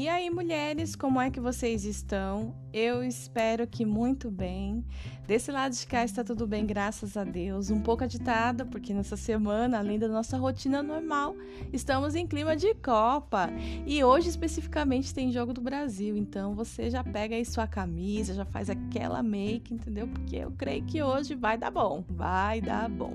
[0.00, 2.54] E aí, mulheres, como é que vocês estão?
[2.72, 4.82] Eu espero que muito bem.
[5.26, 7.68] Desse lado de cá está tudo bem, graças a Deus.
[7.68, 11.36] Um pouco agitada, porque nessa semana, além da nossa rotina normal,
[11.70, 13.50] estamos em clima de Copa.
[13.86, 16.16] E hoje, especificamente, tem Jogo do Brasil.
[16.16, 20.08] Então, você já pega aí sua camisa, já faz aquela make, entendeu?
[20.08, 22.02] Porque eu creio que hoje vai dar bom.
[22.08, 23.12] Vai dar bom.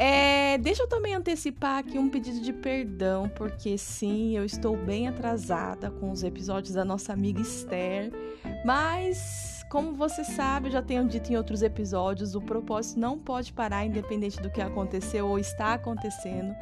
[0.00, 5.08] É, deixa eu também antecipar aqui um pedido de perdão, porque sim, eu estou bem
[5.08, 8.12] atrasada com os episódios da nossa amiga Esther,
[8.64, 13.84] mas como você sabe, já tenho dito em outros episódios, o propósito não pode parar
[13.84, 16.54] independente do que aconteceu ou está acontecendo.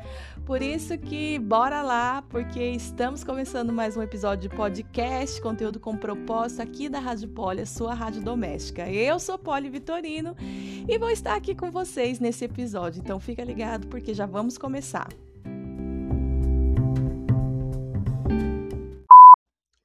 [0.45, 5.97] Por isso que bora lá, porque estamos começando mais um episódio de podcast, conteúdo com
[5.97, 8.91] propósito aqui da Rádio Poli, a sua rádio doméstica.
[8.91, 13.01] Eu sou Poli Vitorino e vou estar aqui com vocês nesse episódio.
[13.01, 15.09] Então fica ligado porque já vamos começar.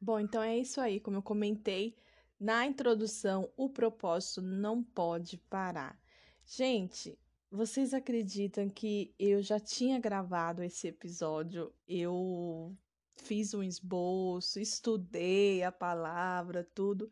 [0.02, 1.94] Bom, então é isso aí, como eu comentei,
[2.42, 5.96] na introdução, o propósito não pode parar.
[6.44, 7.16] Gente,
[7.52, 11.72] vocês acreditam que eu já tinha gravado esse episódio?
[11.88, 12.76] Eu
[13.14, 17.12] fiz um esboço, estudei a palavra, tudo.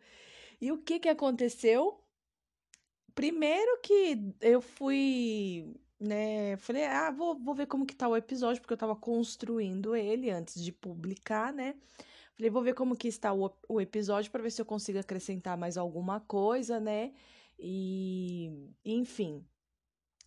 [0.60, 2.04] E o que que aconteceu?
[3.14, 8.64] Primeiro que eu fui, né, falei, ah, vou, vou ver como que tá o episódio,
[8.64, 11.76] porque eu tava construindo ele antes de publicar, né?
[12.40, 15.58] Falei, vou ver como que está o, o episódio para ver se eu consigo acrescentar
[15.58, 17.12] mais alguma coisa, né?
[17.60, 19.46] E, enfim,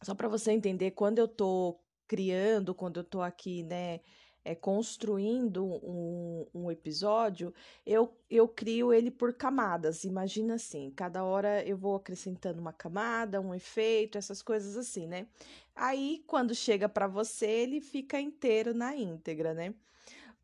[0.03, 4.01] só para você entender, quando eu tô criando, quando eu tô aqui, né,
[4.45, 7.55] é, construindo um, um episódio,
[7.87, 10.05] eu, eu crio ele por camadas.
[10.05, 15.27] Imagina assim, cada hora eu vou acrescentando uma camada, um efeito, essas coisas assim, né?
[15.75, 19.75] Aí, quando chega para você, ele fica inteiro na íntegra, né?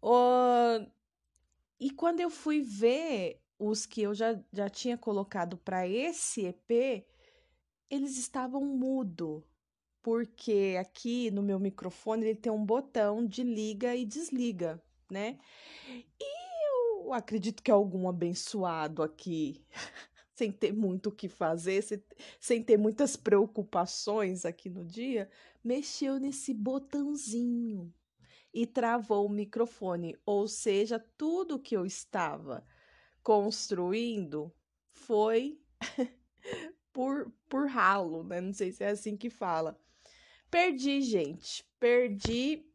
[0.00, 0.80] O,
[1.80, 7.04] e quando eu fui ver os que eu já, já tinha colocado para esse EP,
[7.90, 9.44] eles estavam mudo,
[10.02, 15.38] porque aqui no meu microfone ele tem um botão de liga e desliga, né?
[16.20, 19.64] E eu acredito que algum abençoado aqui,
[20.34, 21.84] sem ter muito o que fazer,
[22.40, 25.30] sem ter muitas preocupações aqui no dia,
[25.62, 27.92] mexeu nesse botãozinho
[28.52, 32.64] e travou o microfone, ou seja, tudo que eu estava
[33.22, 34.52] construindo
[34.90, 35.60] foi
[36.92, 38.40] por, por ralo, né?
[38.40, 39.78] Não sei se é assim que fala.
[40.50, 42.66] Perdi, gente, perdi,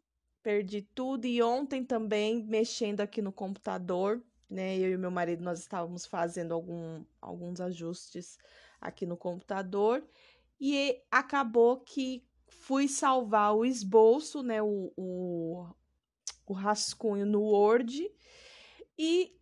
[0.42, 1.26] perdi tudo.
[1.26, 4.78] E ontem também, mexendo aqui no computador, né?
[4.78, 8.38] Eu e meu marido, nós estávamos fazendo algum, alguns ajustes
[8.80, 10.08] aqui no computador.
[10.60, 15.68] E acabou que fui salvar o esboço, né, o, o,
[16.46, 18.10] o rascunho no Word
[18.98, 19.36] e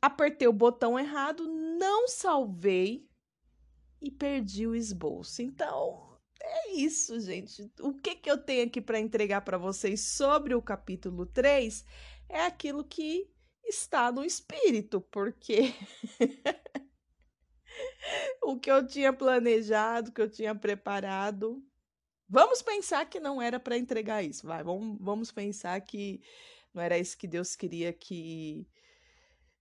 [0.00, 3.08] apertei o botão errado, não salvei
[4.00, 5.42] e perdi o esboço.
[5.42, 7.70] Então, é isso, gente.
[7.80, 11.84] O que, que eu tenho aqui para entregar para vocês sobre o capítulo 3
[12.28, 13.30] é aquilo que
[13.64, 15.72] está no espírito, porque
[18.42, 21.64] o que eu tinha planejado, o que eu tinha preparado,
[22.32, 24.64] Vamos pensar que não era para entregar isso, vai.
[24.64, 26.18] Vamos, vamos pensar que
[26.72, 28.66] não era isso que Deus queria que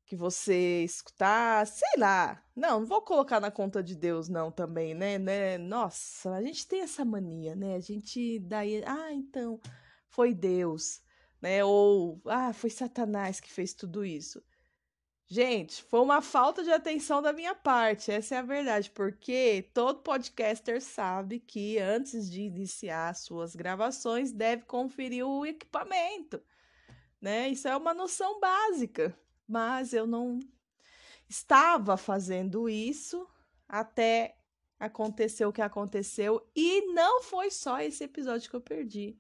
[0.06, 2.42] que você escutasse, sei lá.
[2.56, 5.58] Não, não vou colocar na conta de Deus não também, né, né?
[5.58, 7.76] Nossa, a gente tem essa mania, né?
[7.76, 9.60] A gente daí, ah, então
[10.10, 11.02] foi Deus,
[11.42, 11.64] né?
[11.66, 14.42] Ou ah, foi Satanás que fez tudo isso.
[15.34, 20.02] Gente, foi uma falta de atenção da minha parte, essa é a verdade, porque todo
[20.02, 26.44] podcaster sabe que antes de iniciar suas gravações deve conferir o equipamento,
[27.22, 27.48] né?
[27.48, 30.38] Isso é uma noção básica, mas eu não
[31.30, 33.26] estava fazendo isso
[33.70, 34.36] até
[34.78, 39.18] acontecer o que aconteceu e não foi só esse episódio que eu perdi.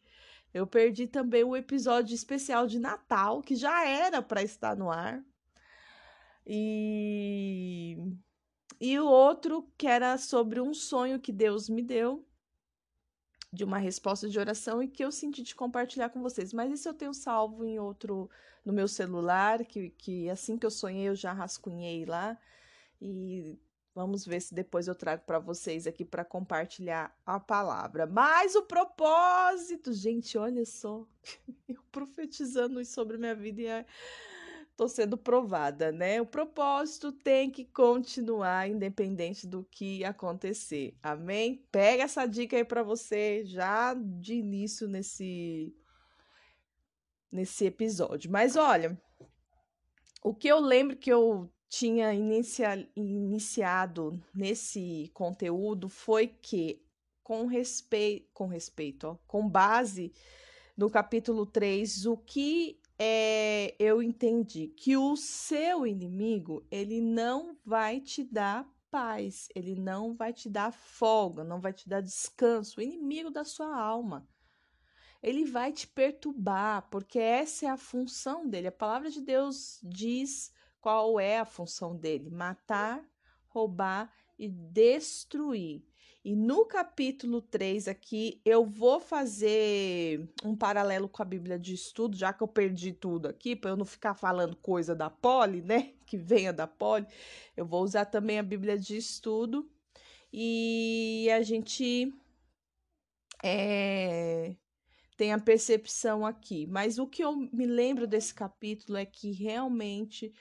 [0.54, 5.24] Eu perdi também o episódio especial de Natal, que já era para estar no ar,
[6.54, 7.98] e,
[8.78, 12.28] e o outro que era sobre um sonho que Deus me deu,
[13.54, 16.52] de uma resposta de oração e que eu senti de compartilhar com vocês.
[16.52, 18.30] Mas isso eu tenho salvo em outro,
[18.66, 22.38] no meu celular, que, que assim que eu sonhei eu já rascunhei lá.
[23.02, 23.58] E
[23.96, 28.06] vamos ver se depois eu trago para vocês aqui para compartilhar a palavra.
[28.06, 31.08] Mas o propósito, gente, olha só,
[31.70, 33.86] eu profetizando sobre minha vida e
[34.72, 36.22] estou sendo provada, né?
[36.22, 40.98] O propósito tem que continuar independente do que acontecer.
[41.04, 41.66] Amém?
[41.72, 45.76] Pega essa dica aí para você já de início nesse
[47.32, 48.30] nesse episódio.
[48.30, 49.00] Mas olha,
[50.24, 56.84] o que eu lembro que eu tinha inicia, iniciado nesse conteúdo foi que,
[57.24, 60.12] com respeito, com respeito, ó, com base
[60.76, 64.68] no capítulo 3, o que é, eu entendi?
[64.68, 70.72] Que o seu inimigo, ele não vai te dar paz, ele não vai te dar
[70.72, 74.30] folga, não vai te dar descanso, o inimigo da sua alma.
[75.24, 78.68] Ele vai te perturbar, porque essa é a função dele.
[78.68, 83.04] A palavra de Deus diz qual é a função dele: matar,
[83.48, 85.84] roubar e destruir.
[86.24, 92.16] E no capítulo 3 aqui, eu vou fazer um paralelo com a Bíblia de estudo,
[92.16, 95.94] já que eu perdi tudo aqui, para eu não ficar falando coisa da Poli, né?
[96.06, 97.08] Que venha da Poli.
[97.56, 99.68] Eu vou usar também a Bíblia de estudo.
[100.32, 102.14] E a gente
[103.44, 104.56] é,
[105.18, 106.68] tem a percepção aqui.
[106.68, 110.34] Mas o que eu me lembro desse capítulo é que realmente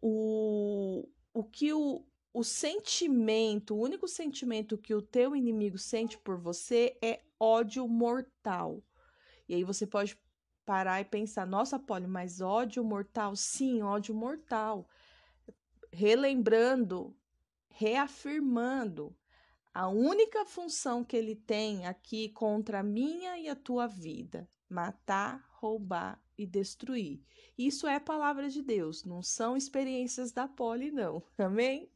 [0.00, 6.36] o, o que o, o sentimento, o único sentimento que o teu inimigo sente por
[6.36, 8.82] você é ódio mortal.
[9.48, 10.16] E aí você pode
[10.64, 13.34] parar e pensar, nossa, Polly, mas ódio mortal?
[13.34, 14.88] Sim, ódio mortal.
[15.92, 17.16] Relembrando,
[17.68, 19.16] reafirmando
[19.74, 25.44] a única função que ele tem aqui contra a minha e a tua vida: matar,
[25.50, 27.20] roubar e destruir.
[27.56, 31.22] Isso é palavra de Deus, não são experiências da Poli, não.
[31.36, 31.90] Amém?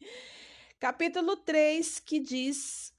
[0.79, 2.93] Capítulo 3, que diz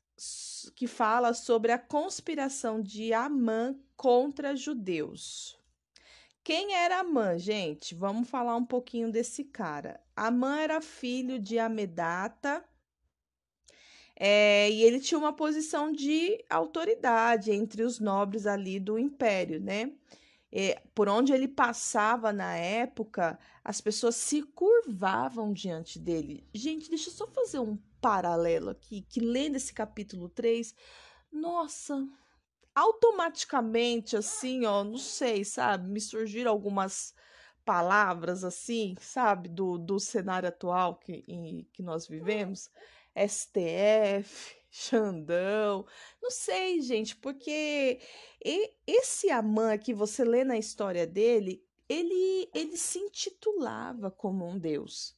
[0.75, 5.59] que fala sobre a conspiração de Amã contra judeus.
[6.43, 7.93] Quem era Amã, gente?
[7.93, 9.99] Vamos falar um pouquinho desse cara.
[10.15, 12.63] Amã era filho de Amedata,
[14.17, 19.91] é, e ele tinha uma posição de autoridade entre os nobres ali do império, né?
[20.57, 26.47] É, por onde ele passava na época, as pessoas se curvavam diante dele.
[26.53, 30.73] Gente, deixa eu só fazer um paralelo aqui, que lendo esse capítulo 3,
[31.29, 32.07] nossa,
[32.73, 37.13] automaticamente assim, ó, não sei, sabe, me surgiram algumas
[37.65, 42.69] palavras assim, sabe, do, do cenário atual que, em, que nós vivemos.
[43.13, 45.85] STF, Xandão,
[46.21, 48.01] não sei, gente, porque
[48.85, 55.15] esse Amã que você lê na história dele, ele, ele se intitulava como um deus.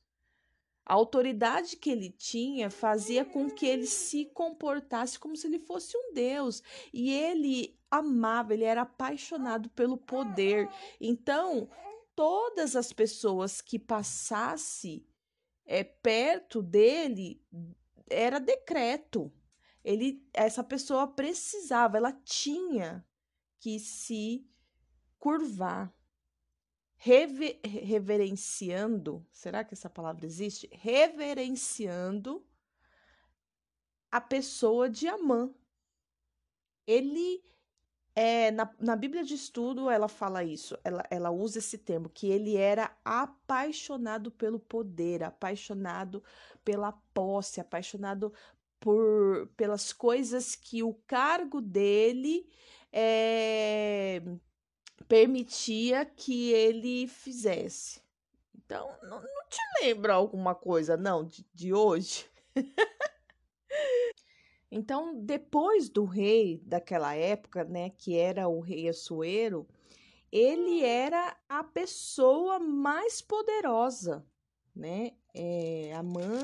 [0.86, 5.98] A autoridade que ele tinha fazia com que ele se comportasse como se ele fosse
[5.98, 6.62] um deus.
[6.94, 10.70] E ele amava, ele era apaixonado pelo poder.
[11.02, 11.68] Então,
[12.16, 15.04] todas as pessoas que passasse
[15.66, 17.42] é, perto dele
[18.08, 19.32] era decreto.
[19.84, 23.06] Ele, essa pessoa precisava, ela tinha
[23.60, 24.46] que se
[25.18, 25.94] curvar,
[26.96, 29.26] rever, reverenciando.
[29.32, 30.70] Será que essa palavra existe?
[30.72, 32.46] Reverenciando
[34.12, 35.54] a pessoa de Amã.
[36.86, 37.44] Ele
[38.20, 42.26] é, na, na Bíblia de Estudo, ela fala isso, ela, ela usa esse termo, que
[42.26, 46.24] ele era apaixonado pelo poder, apaixonado
[46.66, 48.34] pela posse, apaixonado
[48.80, 52.48] por pelas coisas que o cargo dele
[52.92, 54.22] é,
[55.08, 58.02] permitia que ele fizesse.
[58.56, 62.26] Então, não, não te lembra alguma coisa, não, de, de hoje?
[64.72, 69.68] então, depois do rei daquela época, né, que era o rei Assuero,
[70.32, 74.26] ele era a pessoa mais poderosa
[74.78, 75.14] né?
[75.34, 76.44] É, a Amã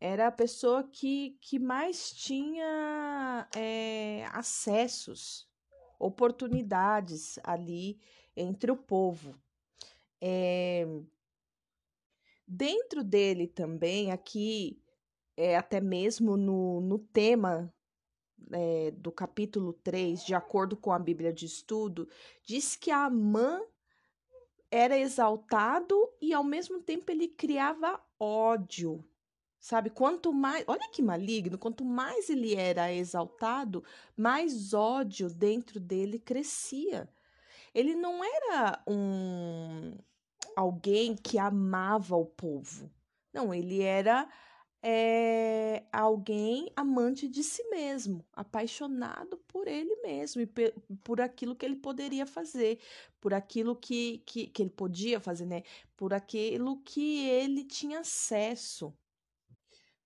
[0.00, 5.48] era a pessoa que, que mais tinha é, acessos,
[5.98, 8.00] oportunidades ali
[8.36, 9.34] entre o povo.
[10.20, 10.86] É,
[12.46, 14.80] dentro dele também, aqui,
[15.36, 17.72] é, até mesmo no, no tema
[18.52, 22.08] é, do capítulo 3, de acordo com a Bíblia de Estudo,
[22.44, 23.60] diz que a Amã
[24.70, 29.04] era exaltado e ao mesmo tempo ele criava ódio.
[29.68, 33.84] Sabe, quanto mais, olha que maligno, quanto mais ele era exaltado,
[34.16, 37.06] mais ódio dentro dele crescia.
[37.74, 39.94] Ele não era um
[40.56, 42.90] alguém que amava o povo.
[43.30, 44.26] Não, ele era
[44.82, 50.46] é alguém amante de si mesmo, apaixonado por ele mesmo e
[51.04, 52.78] por aquilo que ele poderia fazer,
[53.20, 55.62] por aquilo que, que, que ele podia fazer, né?
[55.94, 58.94] Por aquilo que ele tinha acesso.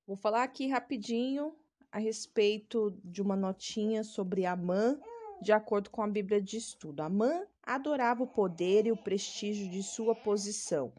[0.07, 1.55] Vou falar aqui rapidinho
[1.91, 4.99] a respeito de uma notinha sobre Amã,
[5.41, 7.03] de acordo com a Bíblia de Estudo.
[7.03, 10.93] Amã adorava o poder e o prestígio de sua posição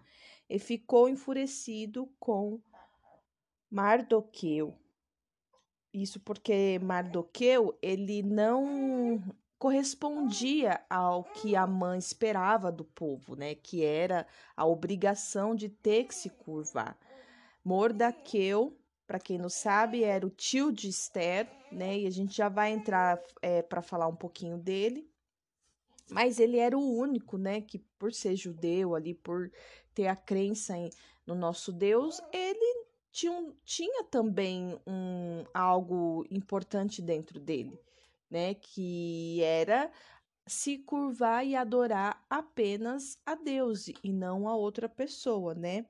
[0.49, 2.61] e ficou enfurecido com
[3.69, 4.77] Mardoqueu.
[5.93, 9.21] Isso porque Mardoqueu, ele não
[9.59, 11.67] correspondia ao que a
[11.97, 13.55] esperava do povo, né?
[13.55, 16.97] Que era a obrigação de ter que se curvar.
[17.63, 21.99] Mordaqueu, para quem não sabe, era o tio de Esther, né?
[21.99, 25.09] E a gente já vai entrar é, para falar um pouquinho dele.
[26.09, 27.61] Mas ele era o único, né?
[27.61, 29.51] Que por ser judeu ali, por
[29.93, 30.89] ter a crença em,
[31.25, 37.77] no nosso Deus, ele tinha, tinha também um, algo importante dentro dele,
[38.29, 38.53] né?
[38.55, 39.91] Que era
[40.45, 45.85] se curvar e adorar apenas a Deus e não a outra pessoa, né?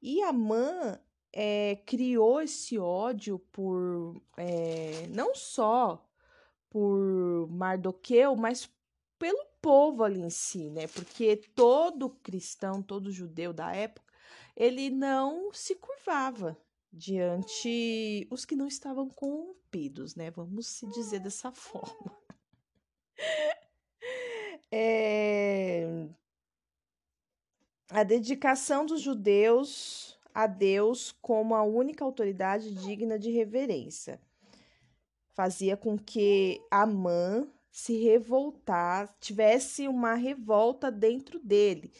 [0.00, 0.98] E a mãe
[1.32, 6.04] é, criou esse ódio por é, não só
[6.70, 8.70] por Mardoqueu, mas
[9.18, 10.86] pelo povo ali em si, né?
[10.86, 14.12] Porque todo cristão, todo judeu da época,
[14.56, 16.56] ele não se curvava
[16.92, 20.30] diante os que não estavam corrompidos, né?
[20.30, 22.16] Vamos se dizer dessa forma.
[24.70, 26.08] É...
[27.90, 34.20] A dedicação dos judeus a Deus como a única autoridade digna de reverência.
[35.34, 41.90] Fazia com que Amã se revoltar, tivesse uma revolta dentro dele.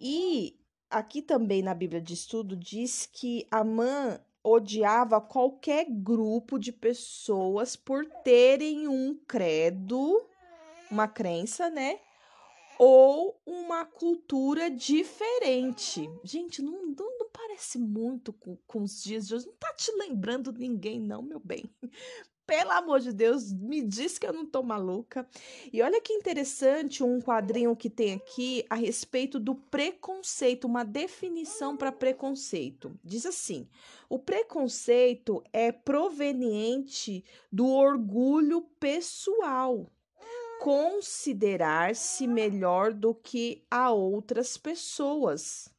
[0.00, 0.56] E
[0.88, 8.06] aqui também na Bíblia de Estudo diz que Amã odiava qualquer grupo de pessoas por
[8.22, 10.24] terem um credo,
[10.88, 11.98] uma crença, né?
[12.78, 16.10] ou uma cultura diferente.
[16.22, 19.46] Gente, não, não, parece muito com, com, os dias de hoje.
[19.46, 21.64] Não tá te lembrando ninguém, não, meu bem.
[22.46, 25.26] Pelo amor de Deus, me diz que eu não tô maluca.
[25.72, 31.74] E olha que interessante um quadrinho que tem aqui a respeito do preconceito, uma definição
[31.74, 32.98] para preconceito.
[33.02, 33.66] Diz assim:
[34.10, 39.90] o preconceito é proveniente do orgulho pessoal
[40.60, 45.73] considerar-se melhor do que a outras pessoas.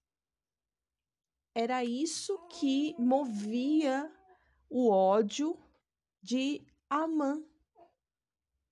[1.56, 4.12] Era isso que movia
[4.70, 5.58] o ódio
[6.22, 7.42] de Amã,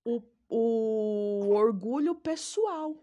[0.04, 2.94] o, o orgulho pessoal.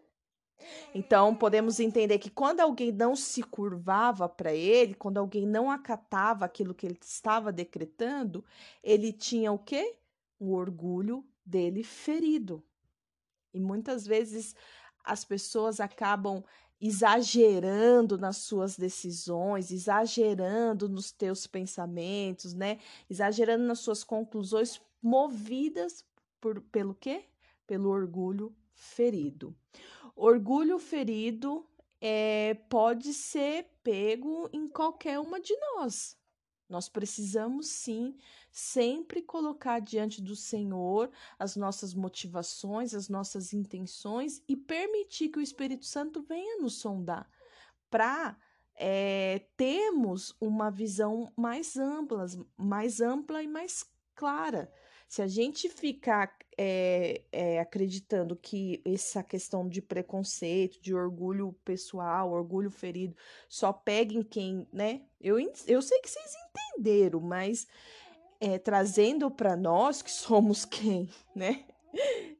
[0.94, 6.44] Então, podemos entender que quando alguém não se curvava para ele, quando alguém não acatava
[6.44, 8.44] aquilo que ele estava decretando,
[8.84, 9.96] ele tinha o quê?
[10.38, 12.62] O orgulho dele ferido.
[13.54, 14.54] E muitas vezes
[15.02, 16.44] as pessoas acabam
[16.80, 22.78] exagerando nas suas decisões, exagerando nos teus pensamentos, né?
[23.08, 26.04] Exagerando nas suas conclusões, movidas
[26.40, 27.24] por pelo quê?
[27.66, 29.54] Pelo orgulho ferido.
[30.16, 31.66] Orgulho ferido
[32.00, 36.16] é, pode ser pego em qualquer uma de nós.
[36.70, 38.16] Nós precisamos sim
[38.50, 45.42] sempre colocar diante do Senhor as nossas motivações, as nossas intenções e permitir que o
[45.42, 47.28] Espírito Santo venha nos sondar
[47.90, 48.36] para
[48.76, 52.24] é, termos uma visão mais ampla,
[52.56, 53.84] mais ampla e mais
[54.14, 54.72] clara
[55.10, 62.30] se a gente ficar é, é, acreditando que essa questão de preconceito, de orgulho pessoal,
[62.30, 63.16] orgulho ferido,
[63.48, 65.02] só pega em quem, né?
[65.20, 65.36] Eu,
[65.66, 67.66] eu sei que vocês entenderam, mas
[68.40, 71.64] é, trazendo para nós que somos quem, né?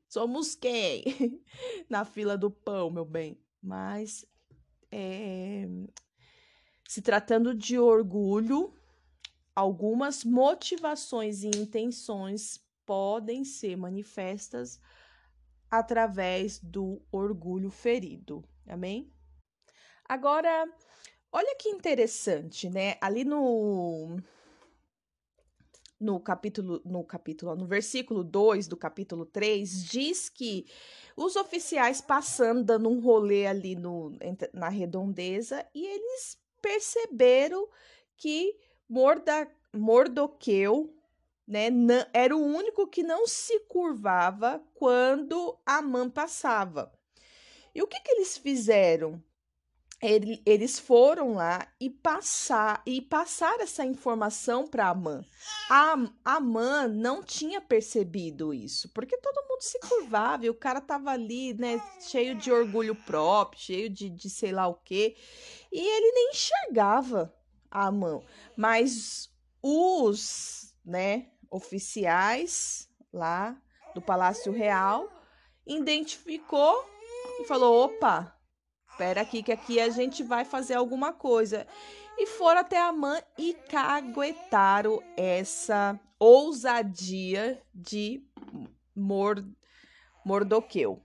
[0.08, 1.42] Somos quem
[1.90, 3.36] na fila do pão, meu bem.
[3.60, 4.24] Mas
[4.92, 5.66] é,
[6.88, 8.72] se tratando de orgulho,
[9.54, 14.80] algumas motivações e intenções podem ser manifestas
[15.70, 18.44] através do orgulho ferido.
[18.66, 19.12] Amém?
[20.08, 20.68] Agora,
[21.30, 22.96] olha que interessante, né?
[23.00, 24.18] Ali no
[26.00, 30.66] no capítulo, no capítulo, no versículo 2 do capítulo 3, diz que
[31.14, 34.10] os oficiais passando, dando um rolê ali no,
[34.54, 37.68] na redondeza, e eles perceberam
[38.16, 38.56] que
[38.90, 40.92] Morda, Mordoqueu
[41.46, 41.68] né,
[42.12, 46.92] era o único que não se curvava quando Amã passava.
[47.72, 49.22] E o que, que eles fizeram?
[50.02, 55.24] Ele, eles foram lá e passar e passar essa informação para Amã.
[55.68, 55.94] A
[56.24, 61.54] Amã não tinha percebido isso, porque todo mundo se curvava e o cara tava ali,
[61.54, 65.14] né, cheio de orgulho próprio, cheio de, de sei lá o quê,
[65.70, 67.32] e ele nem enxergava
[67.70, 68.24] a mão.
[68.56, 69.30] Mas
[69.62, 73.56] os, né, oficiais lá
[73.94, 75.10] do Palácio Real
[75.66, 76.84] identificou
[77.40, 78.36] e falou: opa,
[78.90, 81.66] espera aqui que aqui a gente vai fazer alguma coisa.
[82.18, 88.22] E foram até a mãe e caguetaram essa ousadia de
[88.94, 89.42] Mor
[90.24, 91.02] Mordoqueu.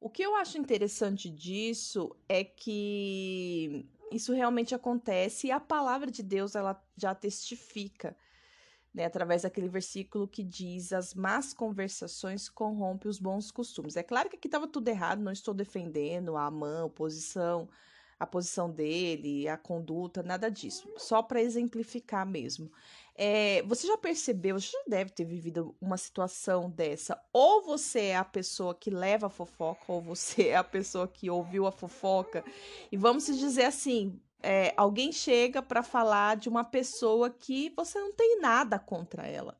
[0.00, 6.22] O que eu acho interessante disso é que isso realmente acontece e a palavra de
[6.22, 8.16] Deus ela já testifica,
[8.94, 13.96] né, através daquele versículo que diz: as más conversações corrompem os bons costumes.
[13.96, 17.68] É claro que aqui estava tudo errado, não estou defendendo a Amã, a posição,
[18.18, 22.70] a posição dele, a conduta, nada disso, só para exemplificar mesmo.
[23.18, 27.18] É, você já percebeu, você já deve ter vivido uma situação dessa.
[27.32, 31.30] Ou você é a pessoa que leva a fofoca, ou você é a pessoa que
[31.30, 32.44] ouviu a fofoca.
[32.92, 38.12] E vamos dizer assim: é, alguém chega para falar de uma pessoa que você não
[38.12, 39.56] tem nada contra ela.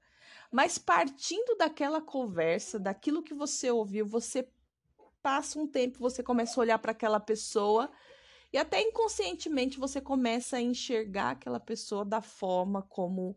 [0.52, 4.46] Mas partindo daquela conversa, daquilo que você ouviu, você
[5.22, 7.90] passa um tempo, você começa a olhar para aquela pessoa
[8.56, 13.36] e até inconscientemente você começa a enxergar aquela pessoa da forma como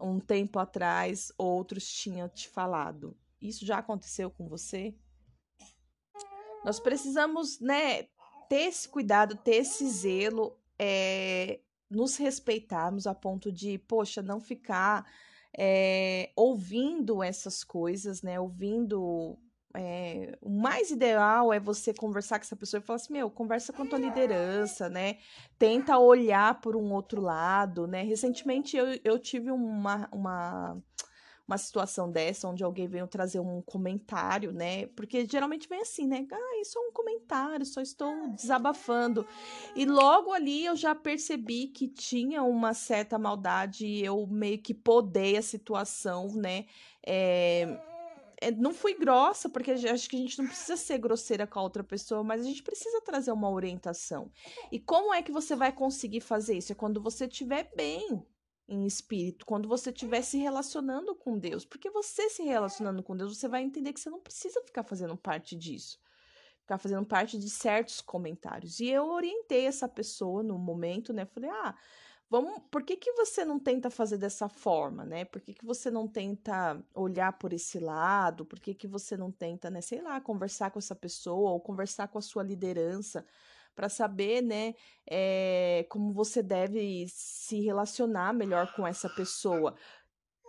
[0.00, 3.14] um tempo atrás outros tinham te falado.
[3.42, 4.94] Isso já aconteceu com você?
[6.64, 8.04] Nós precisamos, né,
[8.48, 15.04] ter esse cuidado, ter esse zelo, é, nos respeitarmos a ponto de, poxa, não ficar
[15.54, 19.38] é, ouvindo essas coisas, né, ouvindo
[19.76, 23.72] é, o mais ideal é você conversar com essa pessoa e falar assim, meu, conversa
[23.72, 25.18] com a tua liderança, né?
[25.58, 28.02] Tenta olhar por um outro lado, né?
[28.02, 30.80] Recentemente eu, eu tive uma, uma,
[31.46, 34.86] uma situação dessa, onde alguém veio trazer um comentário, né?
[34.86, 36.24] Porque geralmente vem assim, né?
[36.30, 39.26] Ah, isso é um comentário, só estou desabafando.
[39.74, 45.36] E logo ali eu já percebi que tinha uma certa maldade, eu meio que podei
[45.36, 46.66] a situação, né?
[47.04, 47.76] É
[48.52, 51.84] não fui grossa, porque acho que a gente não precisa ser grosseira com a outra
[51.84, 54.30] pessoa, mas a gente precisa trazer uma orientação.
[54.70, 56.72] E como é que você vai conseguir fazer isso?
[56.72, 58.24] É quando você estiver bem
[58.66, 61.64] em espírito, quando você estiver se relacionando com Deus.
[61.64, 65.16] Porque você se relacionando com Deus, você vai entender que você não precisa ficar fazendo
[65.16, 65.98] parte disso.
[66.60, 68.80] Ficar fazendo parte de certos comentários.
[68.80, 71.26] E eu orientei essa pessoa no momento, né?
[71.26, 71.74] Falei, ah
[72.34, 75.24] Vamos, por que, que você não tenta fazer dessa forma, né?
[75.24, 78.44] Por que, que você não tenta olhar por esse lado?
[78.44, 82.08] Por que, que você não tenta, né, sei lá, conversar com essa pessoa ou conversar
[82.08, 83.24] com a sua liderança
[83.72, 84.74] para saber, né,
[85.08, 89.76] é, como você deve se relacionar melhor com essa pessoa?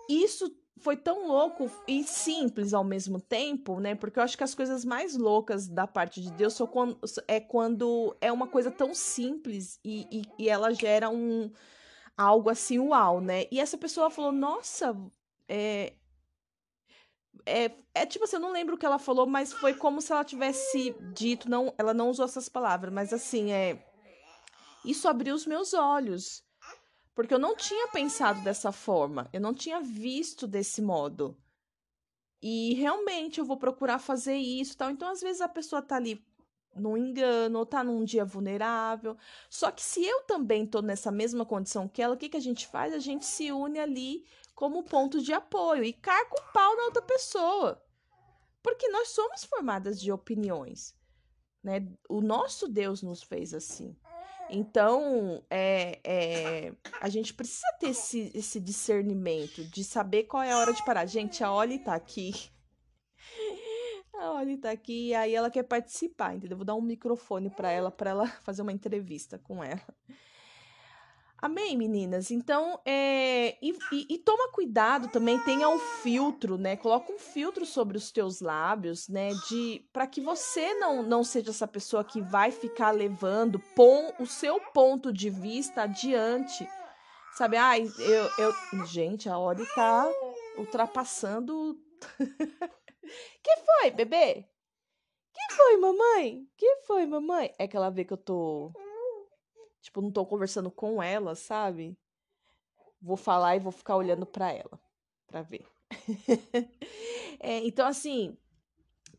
[0.09, 3.95] Isso foi tão louco e simples ao mesmo tempo, né?
[3.95, 8.15] Porque eu acho que as coisas mais loucas da parte de Deus quando, é quando
[8.19, 11.49] é uma coisa tão simples e, e, e, ela gera um
[12.17, 13.45] algo assim, uau, né?
[13.51, 14.95] E essa pessoa falou, nossa,
[15.47, 15.93] é,
[17.45, 20.11] é, é tipo assim, eu não lembro o que ela falou, mas foi como se
[20.11, 23.81] ela tivesse dito, não, ela não usou essas palavras, mas assim, é
[24.83, 26.43] isso abriu os meus olhos
[27.15, 31.36] porque eu não tinha pensado dessa forma, eu não tinha visto desse modo.
[32.41, 34.91] E realmente eu vou procurar fazer isso, tal.
[34.91, 36.23] Então às vezes a pessoa tá ali
[36.75, 39.17] no engano, ou tá num dia vulnerável.
[39.49, 42.41] Só que se eu também tô nessa mesma condição que ela, o que, que a
[42.41, 42.93] gente faz?
[42.93, 47.01] A gente se une ali como ponto de apoio e carca o pau na outra
[47.01, 47.82] pessoa.
[48.62, 50.93] Porque nós somos formadas de opiniões,
[51.63, 51.88] né?
[52.10, 53.95] O nosso Deus nos fez assim.
[54.49, 60.58] Então, é, é, a gente precisa ter esse, esse discernimento de saber qual é a
[60.58, 61.05] hora de parar.
[61.05, 62.31] Gente, a Oli tá aqui.
[64.17, 66.55] A Oli tá aqui e aí ela quer participar, entendeu?
[66.55, 69.81] Vou dar um microfone para ela, para ela fazer uma entrevista com ela.
[71.45, 72.31] Amém, meninas?
[72.31, 76.75] Então, é, e, e, e, toma cuidado também, tenha um filtro, né?
[76.75, 79.29] Coloca um filtro sobre os teus lábios, né?
[79.47, 84.25] De para que você não, não seja essa pessoa que vai ficar levando pom, o
[84.25, 86.67] seu ponto de vista adiante.
[87.38, 87.58] Sabe?
[87.58, 88.86] Ai, eu, eu...
[88.88, 90.12] Gente, a Ori tá
[90.58, 91.79] ultrapassando.
[92.17, 94.47] que foi, bebê?
[95.31, 96.47] Que foi, mamãe?
[96.58, 97.53] Que foi, mamãe?
[97.60, 98.73] É que ela vê que eu tô
[99.85, 101.95] Tipo, não tô conversando com ela, sabe?
[102.99, 104.81] Vou falar e vou ficar olhando para ela,
[105.27, 105.63] para ver.
[107.39, 108.35] é, então, assim,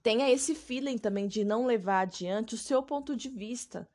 [0.03, 3.89] tenha esse feeling também de não levar adiante o seu ponto de vista.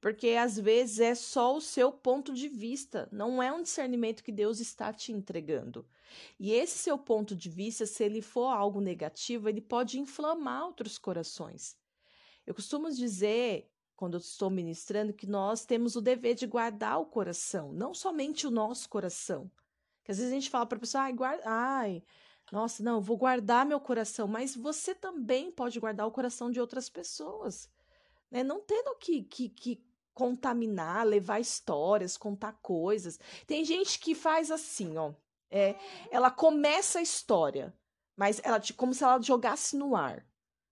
[0.00, 4.32] Porque às vezes é só o seu ponto de vista, não é um discernimento que
[4.32, 5.86] Deus está te entregando.
[6.40, 10.96] E esse seu ponto de vista, se ele for algo negativo, ele pode inflamar outros
[10.96, 11.76] corações.
[12.46, 17.06] Eu costumo dizer quando eu estou ministrando, que nós temos o dever de guardar o
[17.06, 19.50] coração, não somente o nosso coração.
[20.02, 22.02] Que às vezes a gente fala para a pessoa, ai, guarda, ai,
[22.52, 26.88] nossa, não, vou guardar meu coração, mas você também pode guardar o coração de outras
[26.88, 27.70] pessoas.
[28.30, 28.42] né?
[28.42, 33.18] Não tendo que, que, que contaminar, levar histórias, contar coisas.
[33.46, 35.12] Tem gente que faz assim, ó.
[35.50, 35.76] É,
[36.10, 37.72] ela começa a história,
[38.16, 40.26] mas ela como se ela jogasse no ar,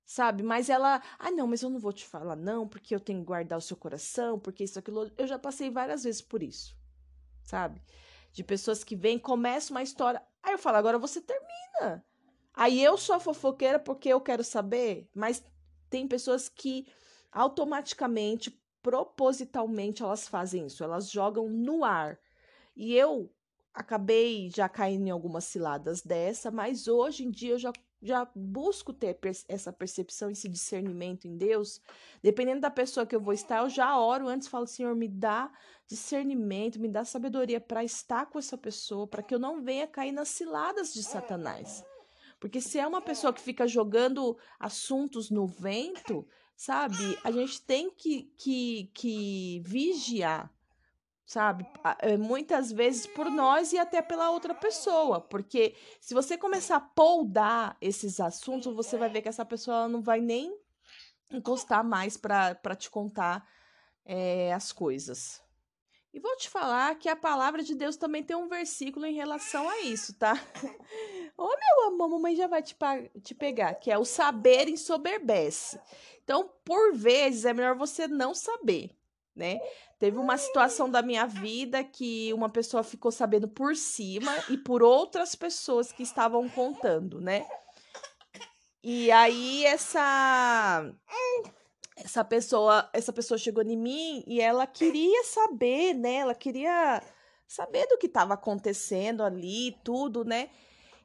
[0.04, 0.42] sabe?
[0.42, 3.26] Mas ela, ah, não, mas eu não vou te falar não, porque eu tenho que
[3.26, 6.76] guardar o seu coração, porque isso aquilo, eu já passei várias vezes por isso,
[7.42, 7.82] sabe?
[8.32, 12.04] De pessoas que vêm, começam uma história, aí eu falo, agora você termina.
[12.54, 15.42] Aí eu sou a fofoqueira porque eu quero saber, mas
[15.88, 16.86] tem pessoas que
[17.30, 18.50] automaticamente,
[18.82, 22.18] propositalmente, elas fazem isso, elas jogam no ar.
[22.76, 23.32] E eu
[23.72, 28.92] acabei já caindo em algumas ciladas dessa, mas hoje em dia eu já, já busco
[28.92, 31.80] ter essa percepção, esse discernimento em Deus.
[32.22, 35.50] Dependendo da pessoa que eu vou estar, eu já oro antes, falo, Senhor, me dá
[35.86, 40.12] discernimento, me dá sabedoria para estar com essa pessoa, para que eu não venha cair
[40.12, 41.84] nas ciladas de Satanás.
[42.40, 47.16] Porque se é uma pessoa que fica jogando assuntos no vento, sabe?
[47.22, 50.52] A gente tem que, que, que vigiar,
[51.32, 51.66] sabe?
[52.00, 55.18] Eh, muitas vezes por nós e até pela outra pessoa.
[55.18, 60.02] Porque se você começar a poldar esses assuntos, você vai ver que essa pessoa não
[60.02, 60.54] vai nem
[61.30, 63.48] encostar mais para te contar
[64.04, 65.42] é, as coisas.
[66.12, 69.66] E vou te falar que a palavra de Deus também tem um versículo em relação
[69.66, 70.34] a isso, tá?
[71.38, 72.76] Ô meu amor, mamãe já vai te,
[73.22, 75.80] te pegar, que é o saber ensoberbece.
[76.22, 78.94] Então, por vezes, é melhor você não saber,
[79.34, 79.58] né?
[79.98, 84.82] Teve uma situação da minha vida que uma pessoa ficou sabendo por cima e por
[84.82, 87.46] outras pessoas que estavam contando, né?
[88.82, 90.84] E aí essa
[91.96, 96.16] essa pessoa, essa pessoa chegou em mim e ela queria saber, né?
[96.16, 97.02] Ela queria
[97.46, 100.50] saber do que estava acontecendo ali, tudo, né?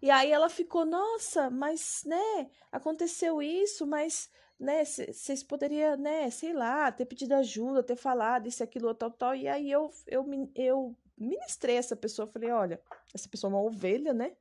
[0.01, 6.53] E aí ela ficou, nossa, mas, né, aconteceu isso, mas, né, vocês poderiam, né, sei
[6.53, 9.35] lá, ter pedido ajuda, ter falado isso, aquilo, tal, tal.
[9.35, 12.81] E aí eu, eu, eu ministrei essa pessoa, falei, olha,
[13.13, 14.35] essa pessoa é uma ovelha, né?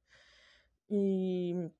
[0.91, 1.71] E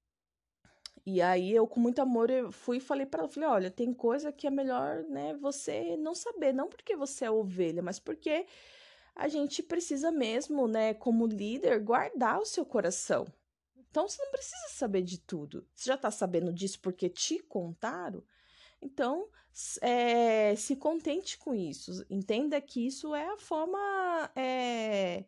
[1.09, 3.95] e aí eu, com muito amor, eu fui e falei para ela, falei, olha, tem
[3.95, 8.45] coisa que é melhor, né, você não saber, não porque você é ovelha, mas porque
[9.15, 13.25] a gente precisa mesmo, né, como líder, guardar o seu coração.
[13.97, 15.67] Então você não precisa saber de tudo.
[15.75, 18.23] Você já está sabendo disso porque te contaram?
[18.79, 19.27] Então,
[19.81, 22.05] é, se contente com isso.
[22.11, 24.31] Entenda que isso é a forma.
[24.37, 25.25] É,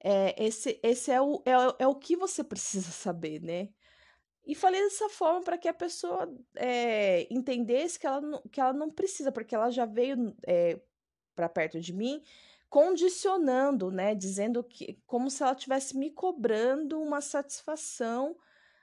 [0.00, 1.52] é, esse esse é, o, é,
[1.84, 3.68] é o que você precisa saber, né?
[4.44, 8.72] E falei dessa forma para que a pessoa é, entendesse que ela, não, que ela
[8.72, 10.80] não precisa, porque ela já veio é,
[11.36, 12.20] para perto de mim
[12.70, 18.36] condicionando, né, dizendo que como se ela tivesse me cobrando uma satisfação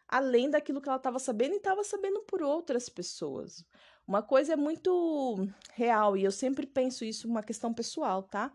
[0.08, 3.66] além daquilo que ela estava sabendo e estava sabendo por outras pessoas.
[4.06, 8.54] Uma coisa é muito real e eu sempre penso isso uma questão pessoal, tá?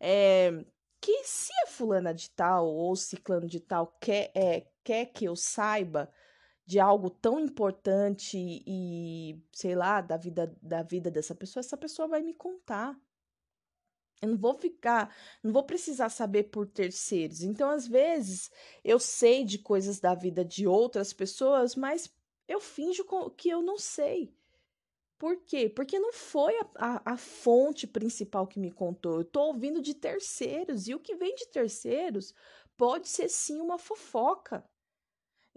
[0.00, 0.64] É,
[1.00, 5.36] que se a fulana de tal ou ciclano de tal quer, é, quer que eu
[5.36, 6.10] saiba
[6.66, 8.36] de algo tão importante
[8.66, 12.98] e, sei lá, da vida da vida dessa pessoa, essa pessoa vai me contar.
[14.22, 17.42] Eu não vou ficar, não vou precisar saber por terceiros.
[17.42, 18.50] Então, às vezes,
[18.82, 22.10] eu sei de coisas da vida de outras pessoas, mas
[22.48, 23.04] eu finjo
[23.36, 24.32] que eu não sei.
[25.18, 25.68] Por quê?
[25.68, 29.14] Porque não foi a, a, a fonte principal que me contou.
[29.14, 30.88] Eu estou ouvindo de terceiros.
[30.88, 32.34] E o que vem de terceiros
[32.76, 34.62] pode ser sim uma fofoca.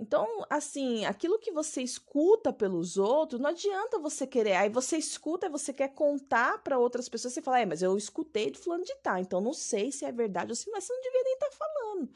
[0.02, 4.54] Então, assim, aquilo que você escuta pelos outros, não adianta você querer.
[4.54, 7.34] Aí você escuta e você quer contar para outras pessoas.
[7.34, 10.12] Você fala, é, mas eu escutei de fulano de tal, então não sei se é
[10.12, 10.82] verdade ou se não é.
[10.82, 12.10] Você não devia nem estar tá falando.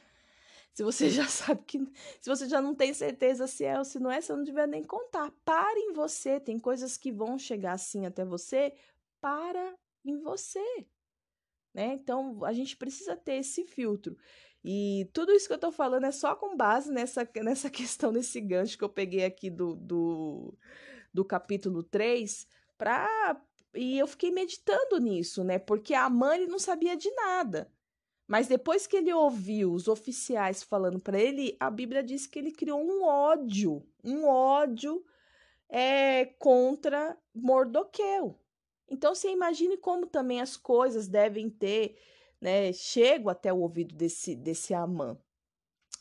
[0.74, 1.78] Se você já sabe que.
[2.22, 4.66] Se você já não tem certeza se é ou se não é, você não devia
[4.66, 5.30] nem contar.
[5.44, 6.40] Para em você.
[6.40, 8.74] Tem coisas que vão chegar assim até você.
[9.20, 10.88] Para em você.
[11.74, 11.96] Né?
[11.96, 14.16] Então, a gente precisa ter esse filtro.
[14.64, 18.40] E tudo isso que eu tô falando é só com base nessa, nessa questão desse
[18.40, 20.58] gancho que eu peguei aqui do, do,
[21.14, 22.48] do capítulo 3,
[22.78, 23.42] pra,
[23.74, 25.60] e eu fiquei meditando nisso, né?
[25.60, 27.70] Porque a mãe não sabia de nada.
[28.26, 32.52] Mas depois que ele ouviu os oficiais falando para ele, a Bíblia diz que ele
[32.52, 35.04] criou um ódio, um ódio
[35.70, 38.40] é, contra Mordoqueu.
[38.90, 41.98] Então você imagine como também as coisas devem ter
[42.44, 45.18] né, chego até o ouvido desse, desse Amã.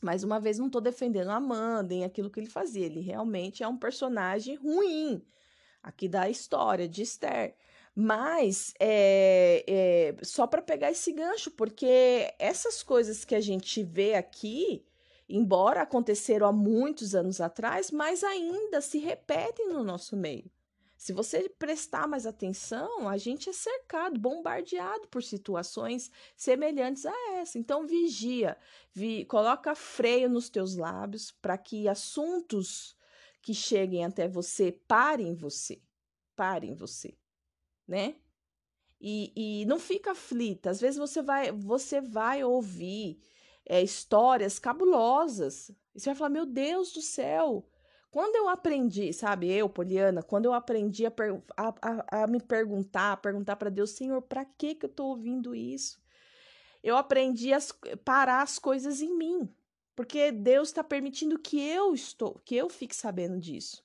[0.03, 2.85] Mais uma vez, não estou defendendo Amã, nem aquilo que ele fazia.
[2.85, 5.25] Ele realmente é um personagem ruim
[5.81, 7.55] aqui da história de Esther.
[7.95, 14.15] Mas é, é só para pegar esse gancho, porque essas coisas que a gente vê
[14.15, 14.85] aqui,
[15.29, 20.51] embora aconteceram há muitos anos atrás, mas ainda se repetem no nosso meio.
[21.03, 27.59] Se você prestar mais atenção, a gente é cercado, bombardeado por situações semelhantes a essa.
[27.59, 28.57] Então vigia,
[28.95, 32.97] vi, coloca freio nos teus lábios para que assuntos
[33.41, 35.83] que cheguem até você parem você,
[36.37, 37.19] parem você,
[37.85, 38.15] né?
[39.01, 40.71] E, e não fica aflita.
[40.71, 43.19] Às vezes você vai, você vai ouvir
[43.67, 45.69] é, histórias cabulosas.
[45.93, 47.69] E você vai falar: Meu Deus do céu,
[48.13, 51.13] quando eu aprendi, sabe, eu, Poliana, quando eu aprendi a,
[51.57, 55.07] a, a, a me perguntar, a perguntar para Deus, Senhor, para que que eu tô
[55.07, 55.99] ouvindo isso?
[56.83, 57.59] Eu aprendi a
[58.05, 59.49] parar as coisas em mim,
[59.97, 63.83] porque Deus está permitindo que eu estou, que eu fique sabendo disso.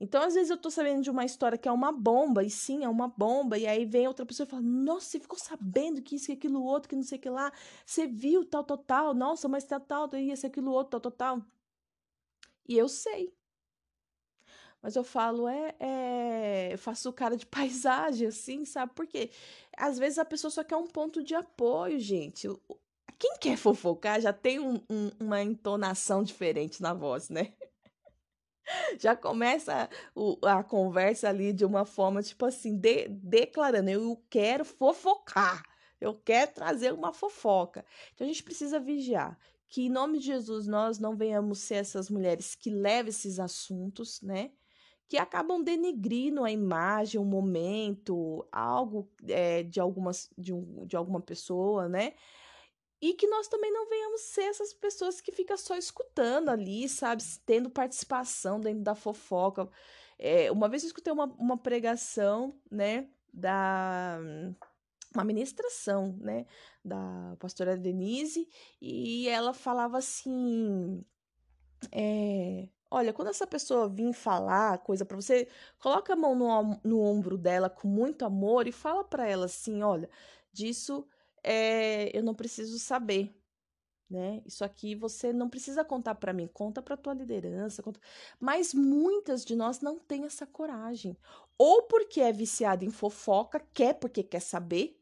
[0.00, 2.82] Então, às vezes eu tô sabendo de uma história que é uma bomba, e sim,
[2.82, 6.16] é uma bomba, e aí vem outra pessoa e fala: Nossa, você ficou sabendo que
[6.16, 7.52] isso, e aquilo outro, que não sei o que lá,
[7.86, 11.59] você viu tal, tal, tal, nossa, mas tal, tal, isso, aquilo outro, tal, tal, tal.
[12.68, 13.34] E eu sei.
[14.82, 16.68] Mas eu falo, é, é.
[16.72, 18.92] Eu faço cara de paisagem, assim, sabe?
[18.94, 19.30] Porque
[19.76, 22.48] às vezes a pessoa só quer um ponto de apoio, gente.
[23.18, 27.52] Quem quer fofocar já tem um, um, uma entonação diferente na voz, né?
[29.00, 34.64] Já começa o, a conversa ali de uma forma, tipo assim, de, declarando: eu quero
[34.64, 35.62] fofocar,
[36.00, 37.84] eu quero trazer uma fofoca.
[38.14, 39.36] Então a gente precisa vigiar
[39.70, 44.20] que em nome de Jesus nós não venhamos ser essas mulheres que levam esses assuntos,
[44.20, 44.50] né?
[45.08, 51.20] Que acabam denegrindo a imagem, o momento, algo é, de, algumas, de, um, de alguma
[51.20, 52.14] pessoa, né?
[53.00, 57.22] E que nós também não venhamos ser essas pessoas que ficam só escutando ali, sabe?
[57.46, 59.70] Tendo participação dentro da fofoca.
[60.18, 63.08] É, uma vez eu escutei uma, uma pregação, né?
[63.32, 64.18] Da
[65.14, 66.46] uma ministração, né,
[66.84, 68.48] da pastora Denise,
[68.80, 71.04] e ela falava assim,
[71.92, 77.00] é, olha, quando essa pessoa vir falar coisa para você, coloca a mão no, no
[77.00, 80.08] ombro dela com muito amor e fala para ela assim, olha,
[80.52, 81.06] disso
[81.42, 83.34] é, eu não preciso saber,
[84.08, 84.42] né?
[84.44, 88.00] Isso aqui você não precisa contar para mim, conta para tua liderança, conta...
[88.38, 91.16] mas muitas de nós não têm essa coragem,
[91.56, 94.99] ou porque é viciada em fofoca, quer porque quer saber,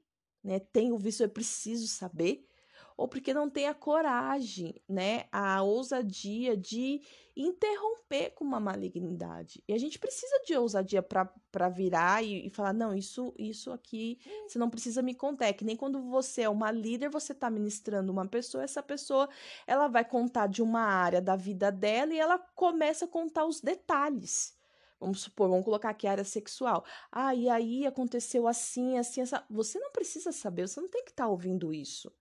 [0.49, 0.59] né?
[0.59, 2.49] Tem o vício, eu preciso saber,
[2.97, 5.27] ou porque não tem a coragem, né?
[5.31, 7.01] A ousadia de
[7.37, 9.63] interromper com uma malignidade.
[9.69, 14.19] E a gente precisa de ousadia para virar e, e, falar: não, isso, isso aqui
[14.49, 15.47] você não precisa me contar.
[15.47, 19.29] É que nem quando você é uma líder, você está ministrando uma pessoa, essa pessoa
[19.67, 23.61] ela vai contar de uma área da vida dela e ela começa a contar os
[23.61, 24.58] detalhes.
[25.01, 26.85] Vamos supor, vamos colocar aqui a área sexual.
[27.11, 29.45] Ah, e aí aconteceu assim, assim, essa.
[29.51, 32.13] Você não precisa saber, você não tem que estar tá ouvindo isso.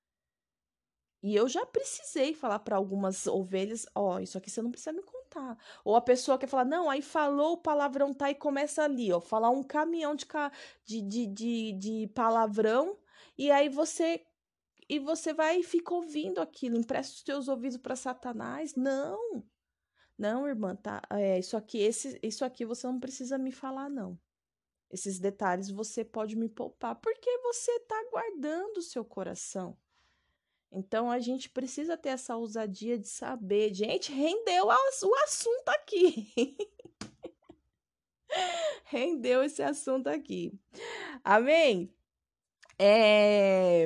[1.21, 4.93] E eu já precisei falar para algumas ovelhas, ó, oh, isso aqui você não precisa
[4.93, 5.57] me contar.
[5.83, 9.19] Ou a pessoa quer falar, não, aí falou o palavrão tá e começa ali, ó,
[9.19, 10.25] falar um caminhão de,
[10.85, 12.97] de, de, de, de palavrão,
[13.37, 14.25] e aí você
[14.89, 18.75] e você vai e fica ouvindo aquilo, empresta os teus ouvidos para Satanás.
[18.75, 19.43] Não.
[20.17, 21.01] Não, irmã, tá?
[21.11, 24.19] É, isso aqui, esse, isso aqui você não precisa me falar, não.
[24.89, 29.77] Esses detalhes você pode me poupar, porque você está guardando o seu coração.
[30.71, 33.73] Então a gente precisa ter essa ousadia de saber.
[33.73, 36.31] Gente, rendeu o assunto aqui.
[38.85, 40.53] rendeu esse assunto aqui.
[41.23, 41.93] Amém?
[42.79, 43.85] É...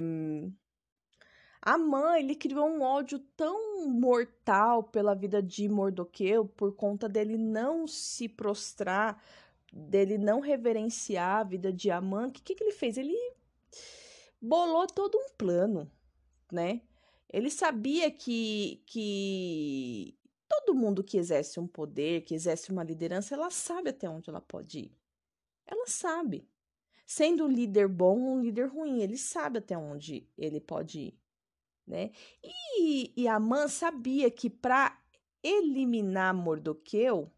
[1.62, 7.88] Amã, ele criou um ódio tão mortal pela vida de Mordoqueu por conta dele não
[7.88, 9.24] se prostrar,
[9.72, 12.32] dele não reverenciar a vida de Amã.
[12.32, 12.98] Que, que, que ele fez?
[12.98, 13.16] Ele
[14.42, 15.90] bolou todo um plano,
[16.52, 16.82] né?
[17.30, 20.18] Ele sabia que, que
[20.50, 24.42] todo mundo que exerce um poder, que exerce uma liderança, ela sabe até onde ela
[24.42, 24.98] pode ir.
[25.68, 26.44] Ela sabe.
[27.06, 31.21] Sendo um líder bom ou um líder ruim, ele sabe até onde ele pode ir
[31.86, 32.12] né?
[32.44, 34.98] E, e Amã sabia que para
[35.44, 37.32] eliminar Mordoqueu,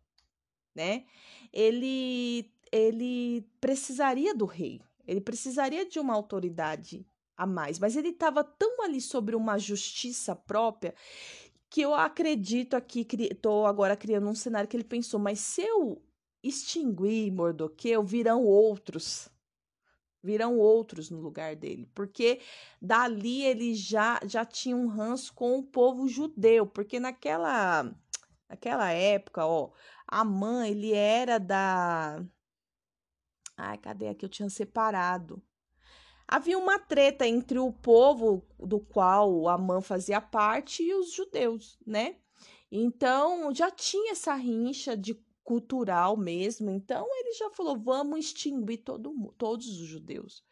[0.75, 1.06] né?
[1.51, 7.06] Ele ele precisaria do rei, ele precisaria de uma autoridade
[7.38, 10.95] a mais, mas ele estava tão ali sobre uma justiça própria
[11.69, 16.01] que eu acredito aqui, estou agora criando um cenário que ele pensou, mas se eu
[16.43, 19.27] extinguir Mordoqueu, virão outros
[20.24, 22.40] virão outros no lugar dele, porque
[22.82, 27.94] dali ele já já tinha um ranço com o povo judeu, porque naquela
[28.48, 29.72] naquela época, ó,
[30.08, 32.24] Amã, ele era da
[33.58, 34.26] Ai, cadê aqui?
[34.26, 35.42] Eu tinha separado.
[36.28, 42.16] Havia uma treta entre o povo do qual Amã fazia parte e os judeus, né?
[42.72, 46.69] Então já tinha essa rincha de cultural mesmo.
[46.69, 50.43] Então ele já falou: vamos extinguir todo, todos os judeus.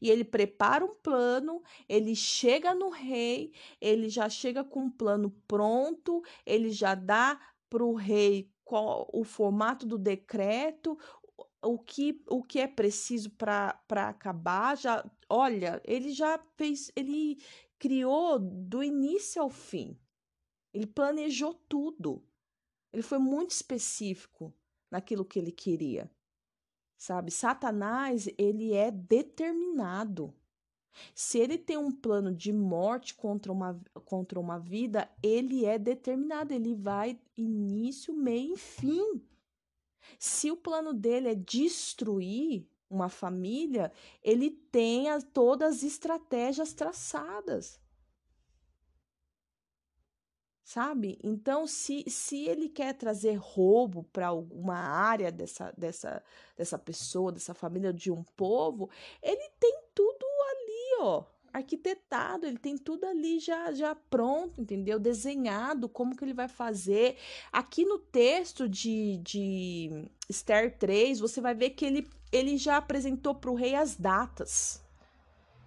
[0.00, 5.30] E ele prepara um plano, ele chega no rei, ele já chega com um plano
[5.46, 10.96] pronto, ele já dá para o rei qual, o formato do decreto,
[11.62, 14.76] o que, o que é preciso para acabar.
[14.76, 17.38] Já, olha, ele já fez, ele
[17.78, 19.98] criou do início ao fim.
[20.72, 22.24] Ele planejou tudo.
[22.92, 24.52] Ele foi muito específico
[24.90, 26.10] naquilo que ele queria.
[26.96, 27.30] Sabe?
[27.30, 30.34] Satanás, ele é determinado.
[31.14, 36.52] Se ele tem um plano de morte contra uma, contra uma vida, ele é determinado,
[36.52, 39.22] ele vai início, meio e fim.
[40.18, 47.80] Se o plano dele é destruir uma família, ele tem as, todas as estratégias traçadas
[50.70, 51.18] sabe?
[51.24, 56.22] Então, se, se ele quer trazer roubo para alguma área dessa, dessa,
[56.56, 58.88] dessa pessoa, dessa família, de um povo,
[59.20, 65.00] ele tem tudo ali, ó, arquitetado, ele tem tudo ali já, já pronto, entendeu?
[65.00, 67.16] Desenhado, como que ele vai fazer.
[67.50, 73.34] Aqui no texto de, de Esther 3, você vai ver que ele, ele já apresentou
[73.34, 74.80] para o rei as datas.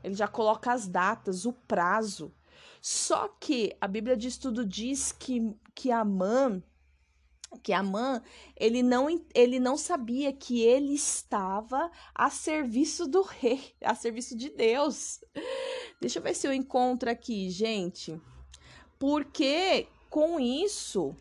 [0.02, 2.34] Ele já coloca as datas, o prazo.
[2.86, 6.62] Só que a Bíblia de Estudo diz que, que Amã,
[7.63, 8.22] que Amã,
[8.58, 14.50] ele não, ele não sabia que ele estava a serviço do rei, a serviço de
[14.50, 15.22] Deus.
[16.02, 18.19] Deixa eu ver se eu encontro aqui, gente.
[19.00, 21.15] Porque com isso,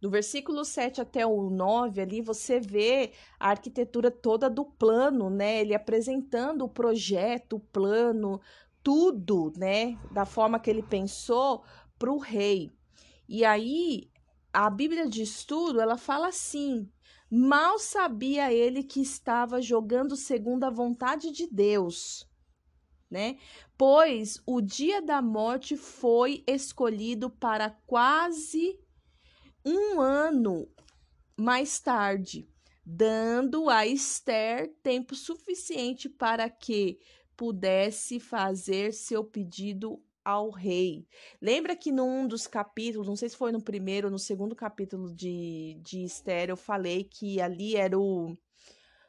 [0.00, 5.60] do versículo 7 até o 9 ali, você vê a arquitetura toda do plano, né?
[5.60, 8.40] Ele apresentando o projeto, o plano,
[8.88, 11.62] tudo, né, da forma que ele pensou
[11.98, 12.72] para o rei.
[13.28, 14.10] E aí
[14.50, 16.90] a Bíblia de estudo ela fala assim:
[17.30, 22.26] mal sabia ele que estava jogando segundo a vontade de Deus,
[23.10, 23.36] né?
[23.76, 28.80] Pois o dia da morte foi escolhido para quase
[29.66, 30.66] um ano
[31.36, 32.48] mais tarde,
[32.86, 36.98] dando a Esther tempo suficiente para que
[37.38, 41.06] pudesse fazer seu pedido ao rei.
[41.40, 45.14] Lembra que num dos capítulos, não sei se foi no primeiro ou no segundo capítulo
[45.14, 48.36] de, de Esther, eu falei que ali era o,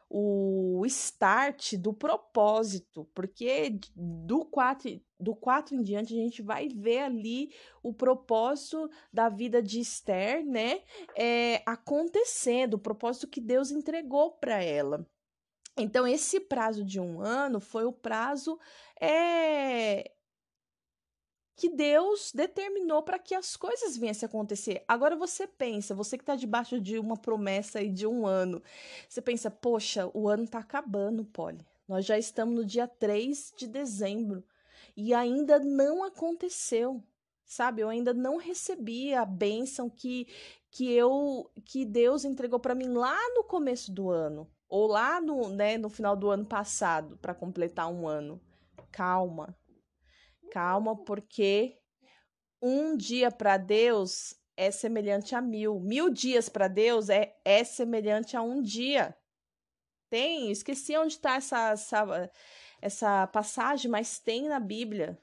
[0.07, 6.99] o start do propósito, porque do 4, do 4 em diante a gente vai ver
[6.99, 10.83] ali o propósito da vida de Esther, né?
[11.17, 15.03] É, acontecendo, o propósito que Deus entregou para ela.
[15.81, 18.59] Então, esse prazo de um ano foi o prazo
[18.99, 20.11] é,
[21.59, 24.83] que Deus determinou para que as coisas viessem a acontecer.
[24.87, 28.63] Agora você pensa, você que está debaixo de uma promessa aí de um ano,
[29.07, 31.65] você pensa, poxa, o ano está acabando, Polly.
[31.87, 34.41] Nós já estamos no dia 3 de dezembro
[34.95, 37.03] e ainda não aconteceu,
[37.43, 37.81] sabe?
[37.81, 40.27] Eu ainda não recebi a bênção que,
[40.71, 45.49] que eu que Deus entregou para mim lá no começo do ano ou lá no,
[45.49, 48.39] né, no final do ano passado, para completar um ano.
[48.91, 49.57] Calma.
[50.51, 51.77] Calma, porque
[52.61, 55.79] um dia para Deus é semelhante a mil.
[55.79, 59.15] Mil dias para Deus é, é semelhante a um dia.
[60.09, 62.31] Tem, esqueci onde está essa, essa,
[62.81, 65.17] essa passagem, mas tem na Bíblia.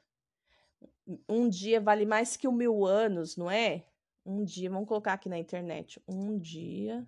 [1.29, 3.85] Um dia vale mais que um mil anos, não é?
[4.25, 6.03] Um dia, vamos colocar aqui na internet.
[6.09, 7.07] Um dia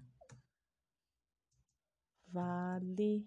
[2.33, 3.27] vale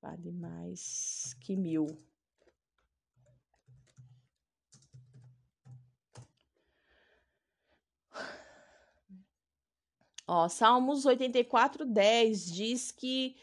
[0.00, 1.86] vale mais que mil.
[10.26, 13.36] Ó, Salmos 84, 10 diz que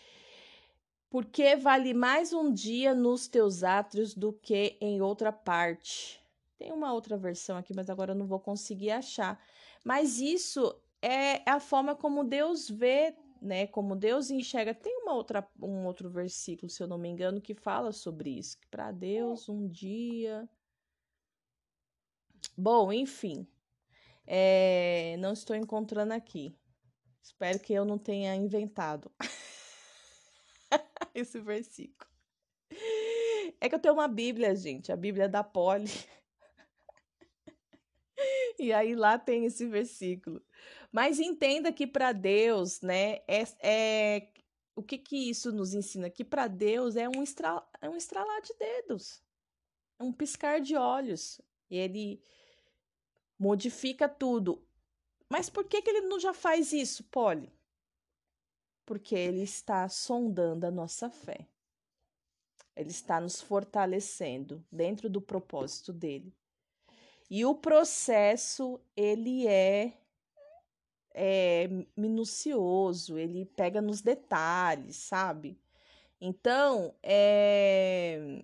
[1.09, 6.19] porque vale mais um dia nos teus átrios do que em outra parte.
[6.57, 9.41] Tem uma outra versão aqui, mas agora eu não vou conseguir achar.
[9.83, 13.67] Mas isso é a forma como Deus vê, né?
[13.67, 14.73] Como Deus enxerga.
[14.73, 18.57] Tem uma outra, um outro versículo, se eu não me engano, que fala sobre isso.
[18.69, 20.47] Para Deus um dia.
[22.57, 23.47] Bom, enfim.
[24.25, 26.55] É, não estou encontrando aqui.
[27.21, 29.11] Espero que eu não tenha inventado
[31.13, 32.09] esse versículo.
[33.61, 35.89] É que eu tenho uma Bíblia, gente, a Bíblia da Poli.
[38.57, 40.41] e aí lá tem esse versículo.
[40.91, 44.33] Mas entenda que para Deus, né, é, é,
[44.75, 46.09] o que que isso nos ensina?
[46.09, 49.21] Que para Deus é um, estra, é um estralar de dedos,
[49.99, 51.39] é um piscar de olhos.
[51.69, 52.21] E ele
[53.37, 54.65] modifica tudo.
[55.29, 57.51] Mas por que, que ele não já faz isso, Polly?
[58.85, 61.47] Porque ele está sondando a nossa fé.
[62.75, 66.33] Ele está nos fortalecendo dentro do propósito dele.
[67.29, 69.98] E o processo, ele é,
[71.13, 75.59] é minucioso, ele pega nos detalhes, sabe?
[76.21, 78.43] Então, é,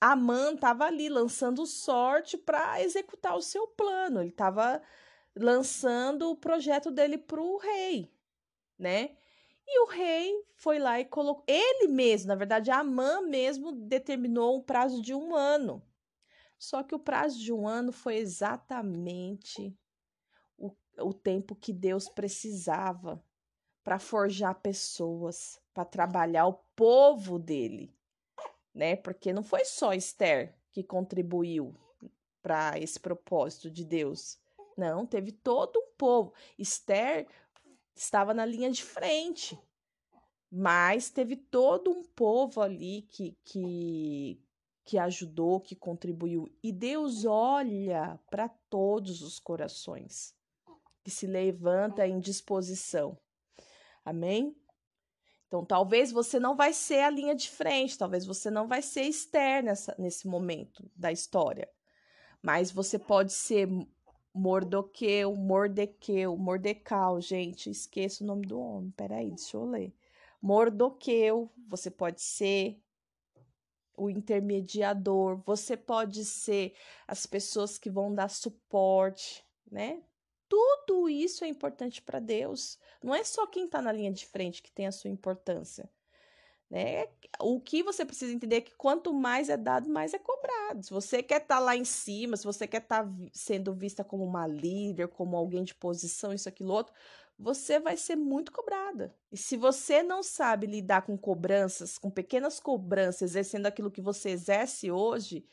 [0.00, 4.20] Amã estava ali lançando sorte para executar o seu plano.
[4.20, 4.80] Ele estava
[5.36, 8.12] lançando o projeto dele para o rei,
[8.78, 9.16] né?
[9.66, 11.44] E o rei foi lá e colocou.
[11.46, 15.82] Ele mesmo, na verdade, Amã mesmo determinou um prazo de um ano.
[16.58, 19.76] Só que o prazo de um ano foi exatamente
[21.00, 23.22] o, tempo que Deus precisava
[23.82, 27.94] para forjar pessoas, para trabalhar o povo dele,
[28.74, 28.96] né?
[28.96, 31.74] Porque não foi só Esther que contribuiu
[32.42, 34.38] para esse propósito de Deus.
[34.76, 36.32] Não, teve todo um povo.
[36.58, 37.26] Esther
[37.94, 39.58] estava na linha de frente.
[40.50, 44.40] Mas teve todo um povo ali que, que,
[44.84, 46.48] que ajudou, que contribuiu.
[46.62, 50.37] E Deus olha para todos os corações
[51.08, 53.16] que se levanta em disposição.
[54.04, 54.54] Amém?
[55.46, 59.04] Então, talvez você não vai ser a linha de frente, talvez você não vai ser
[59.04, 61.66] Esther nessa, nesse momento da história.
[62.42, 63.66] Mas você pode ser
[64.34, 69.94] Mordoqueu, Mordequeu, Mordecal, gente, esqueço o nome do homem, peraí, deixa eu ler.
[70.42, 72.78] Mordoqueu, você pode ser
[73.96, 76.74] o intermediador, você pode ser
[77.06, 79.42] as pessoas que vão dar suporte,
[79.72, 80.02] né?
[80.48, 82.78] Tudo isso é importante para Deus.
[83.02, 85.88] Não é só quem está na linha de frente que tem a sua importância.
[86.70, 87.06] Né?
[87.40, 90.82] O que você precisa entender é que quanto mais é dado, mais é cobrado.
[90.82, 94.04] Se você quer estar tá lá em cima, se você quer estar tá sendo vista
[94.04, 96.92] como uma líder, como alguém de posição, isso, aquilo, outro,
[97.38, 99.14] você vai ser muito cobrada.
[99.32, 104.30] E se você não sabe lidar com cobranças, com pequenas cobranças, exercendo aquilo que você
[104.30, 105.46] exerce hoje,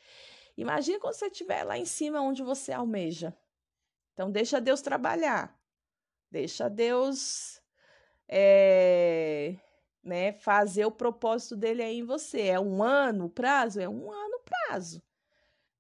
[0.58, 3.36] imagine quando você estiver lá em cima onde você almeja.
[4.16, 5.54] Então, deixa Deus trabalhar.
[6.32, 7.62] Deixa Deus
[8.28, 9.56] é,
[10.02, 12.48] né, fazer o propósito dele aí em você.
[12.48, 13.80] É um ano o prazo?
[13.82, 15.04] É um ano o prazo.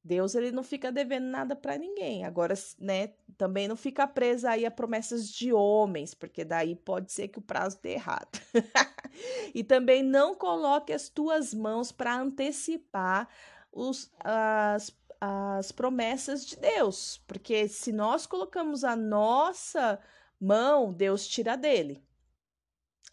[0.03, 2.25] Deus ele não fica devendo nada para ninguém.
[2.25, 7.29] Agora, né, também não fica presa aí a promessas de homens, porque daí pode ser
[7.29, 8.39] que o prazo dê errado.
[9.55, 13.27] e também não coloque as tuas mãos para antecipar
[13.71, 19.99] os, as, as promessas de Deus, porque se nós colocamos a nossa
[20.39, 22.03] mão, Deus tira dele.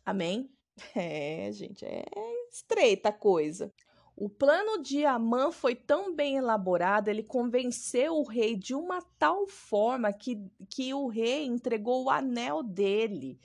[0.05, 0.51] Amém?
[0.97, 2.03] É, gente, é
[2.51, 3.73] estreita a coisa.
[4.17, 9.47] O plano de Amã foi tão bem elaborado, ele convenceu o rei de uma tal
[9.47, 10.39] forma que,
[10.69, 13.39] que o rei entregou o anel dele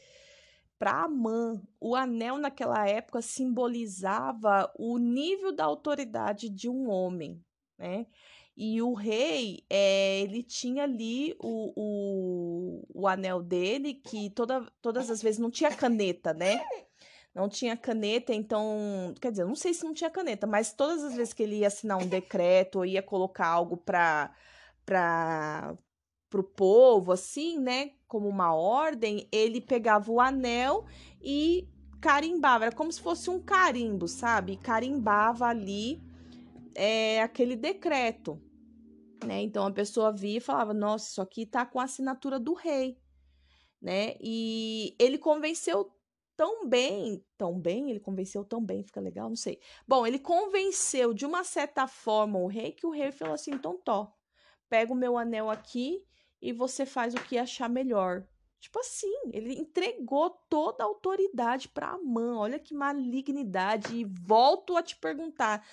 [0.77, 1.61] para Amã.
[1.79, 7.43] O anel naquela época simbolizava o nível da autoridade de um homem,
[7.77, 8.05] né?
[8.57, 15.11] E o rei, é, ele tinha ali o, o, o anel dele, que toda, todas
[15.11, 16.59] as vezes não tinha caneta, né?
[17.37, 21.15] não tinha caneta, então, quer dizer, não sei se não tinha caneta, mas todas as
[21.15, 24.33] vezes que ele ia assinar um decreto ou ia colocar algo para
[24.83, 25.77] para
[26.33, 30.85] o povo, assim, né, como uma ordem, ele pegava o anel
[31.21, 31.67] e
[32.01, 34.55] carimbava, era como se fosse um carimbo, sabe?
[34.57, 36.01] Carimbava ali
[36.73, 38.41] é, aquele decreto,
[39.25, 39.41] né?
[39.41, 42.97] Então a pessoa via e falava: Nossa, isso aqui tá com a assinatura do rei,
[43.81, 44.15] né?
[44.19, 45.91] E ele convenceu
[46.35, 49.59] tão bem, tão bem, ele convenceu tão bem, fica legal, não sei.
[49.87, 53.77] Bom, ele convenceu de uma certa forma o rei que o rei falou assim: então,
[53.83, 54.13] tó,
[54.69, 56.05] pega o meu anel aqui
[56.41, 58.27] e você faz o que achar melhor.
[58.59, 62.35] Tipo assim, ele entregou toda a autoridade para a mãe.
[62.35, 63.95] Olha que malignidade.
[63.95, 65.65] E volto a te perguntar: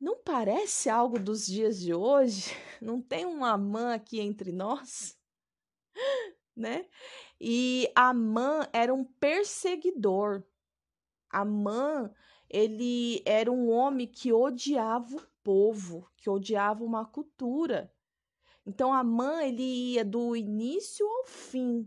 [0.00, 2.50] não parece algo dos dias de hoje?
[2.80, 5.18] Não tem uma mãe aqui entre nós?
[6.56, 6.88] né?
[7.38, 10.42] E Amã era um perseguidor.
[11.28, 12.10] Amã,
[12.48, 17.92] ele era um homem que odiava o povo, que odiava uma cultura.
[18.66, 21.86] Então Amã, ele ia do início ao fim,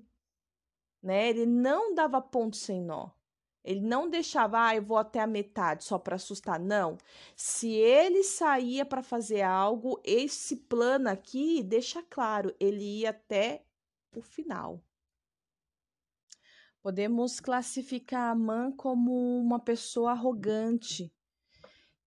[1.01, 1.29] né?
[1.29, 3.09] Ele não dava ponto sem nó.
[3.63, 6.59] Ele não deixava, ah, eu vou até a metade só para assustar.
[6.59, 6.97] Não.
[7.35, 13.63] Se ele saía para fazer algo, esse plano aqui deixa claro, ele ia até
[14.13, 14.83] o final.
[16.81, 21.13] Podemos classificar a mãe como uma pessoa arrogante,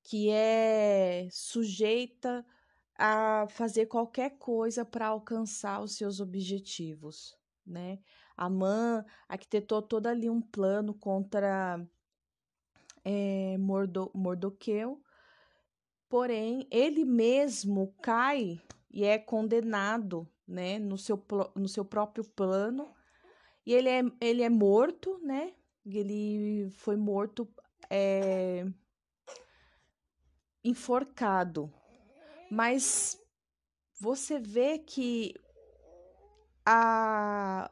[0.03, 2.45] que é sujeita
[2.95, 7.35] a fazer qualquer coisa para alcançar os seus objetivos,
[7.67, 7.99] né?
[8.37, 11.81] Amã arquitetou todo ali um plano contra
[13.05, 15.01] é, Mordo, Mordoqueu,
[16.09, 18.61] porém ele mesmo cai
[18.91, 21.25] e é condenado, né, no seu,
[21.55, 22.95] no seu próprio plano,
[23.65, 25.53] e ele é, ele é morto, né?
[25.85, 27.49] Ele foi morto
[27.91, 28.65] é,
[30.63, 31.73] enforcado.
[32.51, 33.21] Mas
[33.99, 35.35] você vê que
[36.65, 37.71] a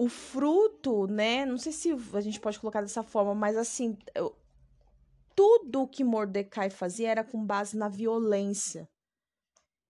[0.00, 1.44] o fruto, né?
[1.44, 3.98] Não sei se a gente pode colocar dessa forma, mas assim,
[5.36, 8.88] tudo que Mordecai fazia era com base na violência.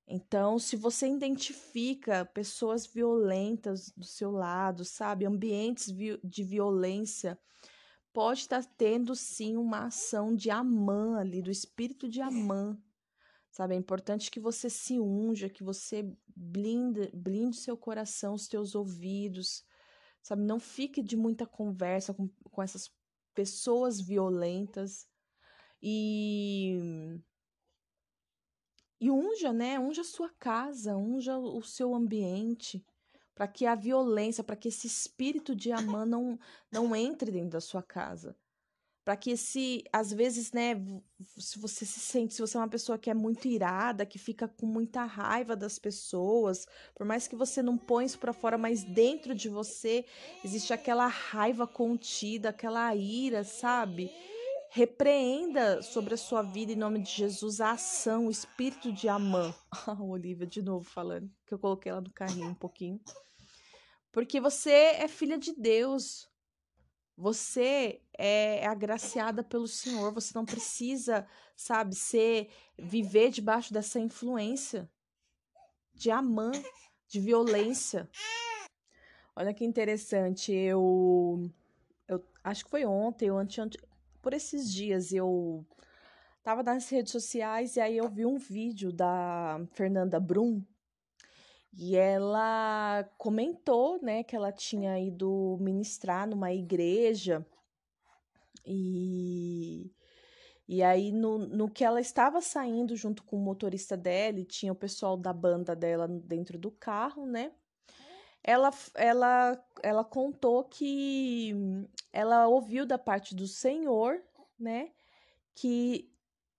[0.09, 5.95] Então, se você identifica pessoas violentas do seu lado, sabe, ambientes
[6.25, 7.39] de violência,
[8.13, 12.77] pode estar tendo sim uma ação de Amã ali, do espírito de Amã.
[13.49, 18.75] Sabe, é importante que você se unja, que você blinde, blinde seu coração, os teus
[18.75, 19.65] ouvidos,
[20.23, 20.43] sabe?
[20.43, 22.91] Não fique de muita conversa com, com essas
[23.35, 25.07] pessoas violentas.
[25.83, 26.79] E
[29.01, 29.79] e unja, né?
[29.79, 32.85] Unja a sua casa, unja o seu ambiente,
[33.35, 36.39] para que a violência, para que esse espírito de Amã não,
[36.71, 38.37] não entre dentro da sua casa.
[39.11, 40.81] Para que se, às vezes, né,
[41.37, 44.47] se você se sente, se você é uma pessoa que é muito irada, que fica
[44.47, 48.85] com muita raiva das pessoas, por mais que você não põe isso para fora, mas
[48.85, 50.05] dentro de você
[50.45, 54.13] existe aquela raiva contida, aquela ira, sabe?
[54.71, 59.53] Repreenda sobre a sua vida, em nome de Jesus, a ação, o espírito de Amã.
[59.89, 63.01] A Olivia, de novo falando, que eu coloquei ela no carrinho um pouquinho.
[64.13, 66.30] Porque você é filha de Deus.
[67.21, 70.11] Você é agraciada pelo Senhor.
[70.15, 72.49] Você não precisa, sabe, ser
[72.79, 74.91] viver debaixo dessa influência
[75.93, 76.51] de Amã,
[77.07, 78.09] de violência.
[79.37, 80.51] Olha que interessante.
[80.51, 81.51] Eu,
[82.09, 83.77] eu acho que foi ontem, ou antes,
[84.23, 85.67] por esses dias eu
[86.43, 90.65] tava nas redes sociais e aí eu vi um vídeo da Fernanda Brum
[91.73, 97.47] e ela comentou, né, que ela tinha ido ministrar numa igreja
[98.67, 99.93] e
[100.73, 104.71] e aí, no, no que ela estava saindo junto com o motorista dela, e tinha
[104.71, 107.51] o pessoal da banda dela dentro do carro, né?
[108.41, 111.53] Ela, ela, ela contou que
[112.13, 114.23] ela ouviu da parte do Senhor,
[114.57, 114.93] né,
[115.57, 116.09] que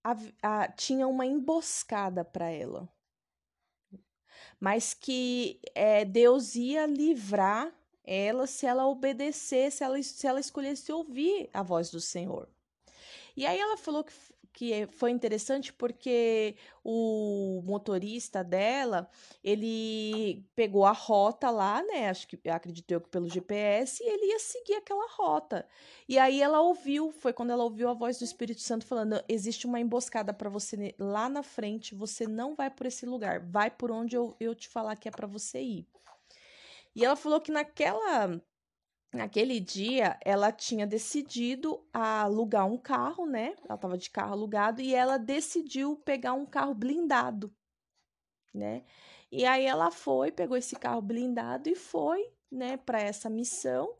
[0.04, 2.90] a, a, tinha uma emboscada para ela,
[4.60, 7.72] mas que é, Deus ia livrar
[8.04, 12.50] ela se ela obedecesse, se ela, se ela escolhesse ouvir a voz do Senhor.
[13.36, 14.14] E aí ela falou que
[14.54, 19.10] que foi interessante porque o motorista dela,
[19.44, 22.10] ele pegou a rota lá, né?
[22.10, 25.68] Acho que acredito eu que pelo GPS, e ele ia seguir aquela rota.
[26.08, 29.66] E aí ela ouviu, foi quando ela ouviu a voz do Espírito Santo falando: existe
[29.66, 33.92] uma emboscada para você lá na frente, você não vai por esse lugar, vai por
[33.92, 35.88] onde eu, eu te falar que é para você ir.
[36.94, 38.42] E ela falou que naquela
[39.14, 43.56] Naquele dia, ela tinha decidido alugar um carro, né?
[43.64, 47.54] Ela estava de carro alugado e ela decidiu pegar um carro blindado,
[48.54, 48.84] né?
[49.32, 53.98] E aí ela foi, pegou esse carro blindado e foi, né, para essa missão.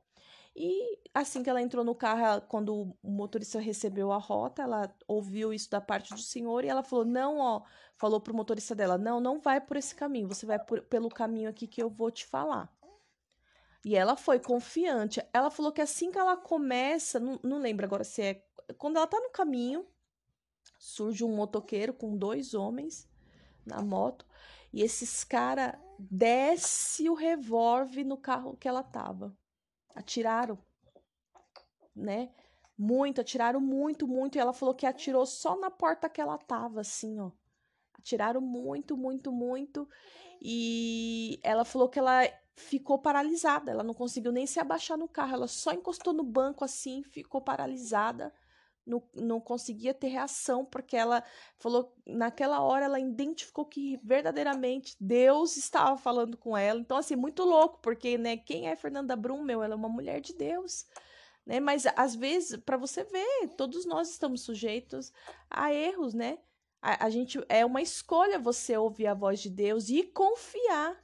[0.56, 5.54] E assim que ela entrou no carro, quando o motorista recebeu a rota, ela ouviu
[5.54, 7.64] isso da parte do senhor e ela falou: "Não, ó",
[7.98, 11.50] falou pro motorista dela: "Não, não vai por esse caminho, você vai por, pelo caminho
[11.50, 12.74] aqui que eu vou te falar".
[13.84, 15.22] E ela foi confiante.
[15.34, 18.46] Ela falou que assim que ela começa, não, não lembro agora se é.
[18.78, 19.86] Quando ela tá no caminho,
[20.78, 23.10] surge um motoqueiro com dois homens
[23.66, 24.26] na moto.
[24.72, 29.36] E esses caras desce o revólver no carro que ela tava.
[29.94, 30.58] Atiraram,
[31.96, 32.32] né?
[32.78, 34.38] Muito, atiraram muito, muito.
[34.38, 37.32] E ela falou que atirou só na porta que ela tava, assim, ó.
[38.02, 39.88] Atiraram muito, muito, muito.
[40.42, 43.72] E ela falou que ela ficou paralisada.
[43.72, 45.34] Ela não conseguiu nem se abaixar no carro.
[45.36, 48.34] Ela só encostou no banco assim, ficou paralisada.
[48.84, 51.24] Não, não conseguia ter reação, porque ela
[51.60, 56.80] falou, naquela hora ela identificou que verdadeiramente Deus estava falando com ela.
[56.80, 59.62] Então, assim, muito louco, porque, né, quem é Fernanda Brum, meu?
[59.62, 60.88] Ela é uma mulher de Deus,
[61.46, 61.60] né?
[61.60, 65.14] Mas, às vezes, para você ver, todos nós estamos sujeitos
[65.48, 66.40] a erros, né?
[66.82, 71.00] A, a gente, é uma escolha você ouvir a voz de Deus e confiar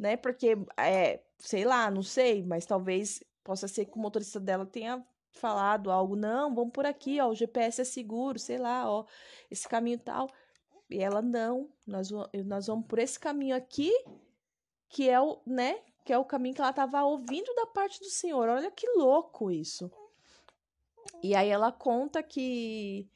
[0.00, 0.16] né?
[0.16, 5.04] Porque, é, sei lá, não sei, mas talvez possa ser que o motorista dela tenha
[5.30, 9.04] falado algo, não, vamos por aqui, ó, o GPS é seguro, sei lá, ó,
[9.50, 10.26] esse caminho tal.
[10.88, 12.10] E ela, não, nós,
[12.46, 13.92] nós vamos por esse caminho aqui,
[14.88, 18.08] que é o, né, que é o caminho que ela estava ouvindo da parte do
[18.08, 18.48] Senhor.
[18.48, 19.92] Olha que louco isso.
[21.22, 23.08] E aí ela conta que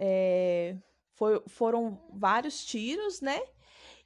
[0.00, 0.76] é,
[1.14, 3.38] foi, foram vários tiros, né?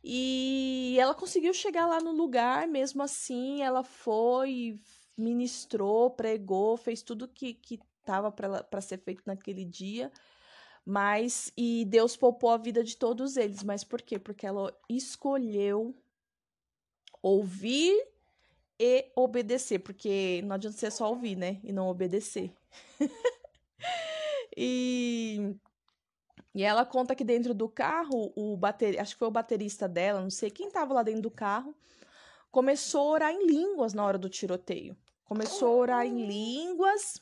[0.03, 4.79] E ela conseguiu chegar lá no lugar, mesmo assim, ela foi,
[5.17, 10.13] ministrou, pregou, fez tudo que, que estava para ser feito naquele dia.
[10.85, 13.63] Mas, e Deus poupou a vida de todos eles.
[13.63, 14.19] Mas por quê?
[14.19, 15.95] Porque ela escolheu
[17.23, 17.97] ouvir
[18.79, 19.79] e obedecer.
[19.79, 21.61] Porque não adianta ser só ouvir, né?
[21.65, 22.53] E não obedecer.
[24.55, 25.57] e
[26.55, 29.01] e ela conta que dentro do carro, o bater...
[29.01, 31.75] acho que foi o baterista dela, não sei quem estava lá dentro do carro,
[32.51, 34.97] começou a orar em línguas na hora do tiroteio.
[35.25, 37.21] Começou a orar em línguas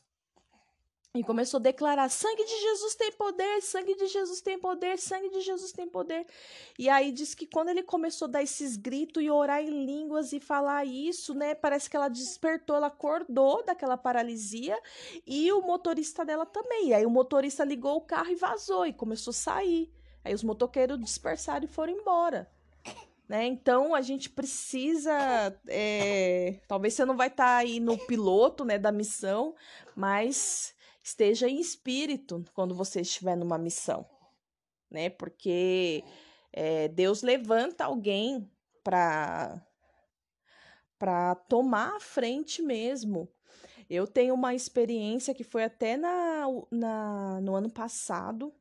[1.14, 5.28] e começou a declarar: sangue de Jesus tem poder, sangue de Jesus tem poder, sangue
[5.28, 6.26] de Jesus tem poder.
[6.78, 10.32] E aí diz que quando ele começou a dar esses gritos e orar em línguas
[10.32, 11.54] e falar isso, né?
[11.54, 14.78] Parece que ela despertou, ela acordou daquela paralisia
[15.26, 16.88] e o motorista dela também.
[16.88, 19.92] E aí o motorista ligou o carro e vazou e começou a sair.
[20.24, 22.50] Aí os motoqueiros dispersaram e foram embora.
[23.28, 23.46] Né?
[23.46, 25.12] Então a gente precisa.
[25.68, 26.60] É...
[26.66, 29.54] Talvez você não vai estar tá aí no piloto né, da missão,
[29.94, 34.06] mas esteja em espírito quando você estiver numa missão,
[34.90, 35.10] né?
[35.10, 36.04] Porque
[36.52, 38.50] é, Deus levanta alguém
[38.84, 39.60] para
[40.98, 43.28] para tomar a frente mesmo.
[43.90, 48.54] Eu tenho uma experiência que foi até na, na no ano passado,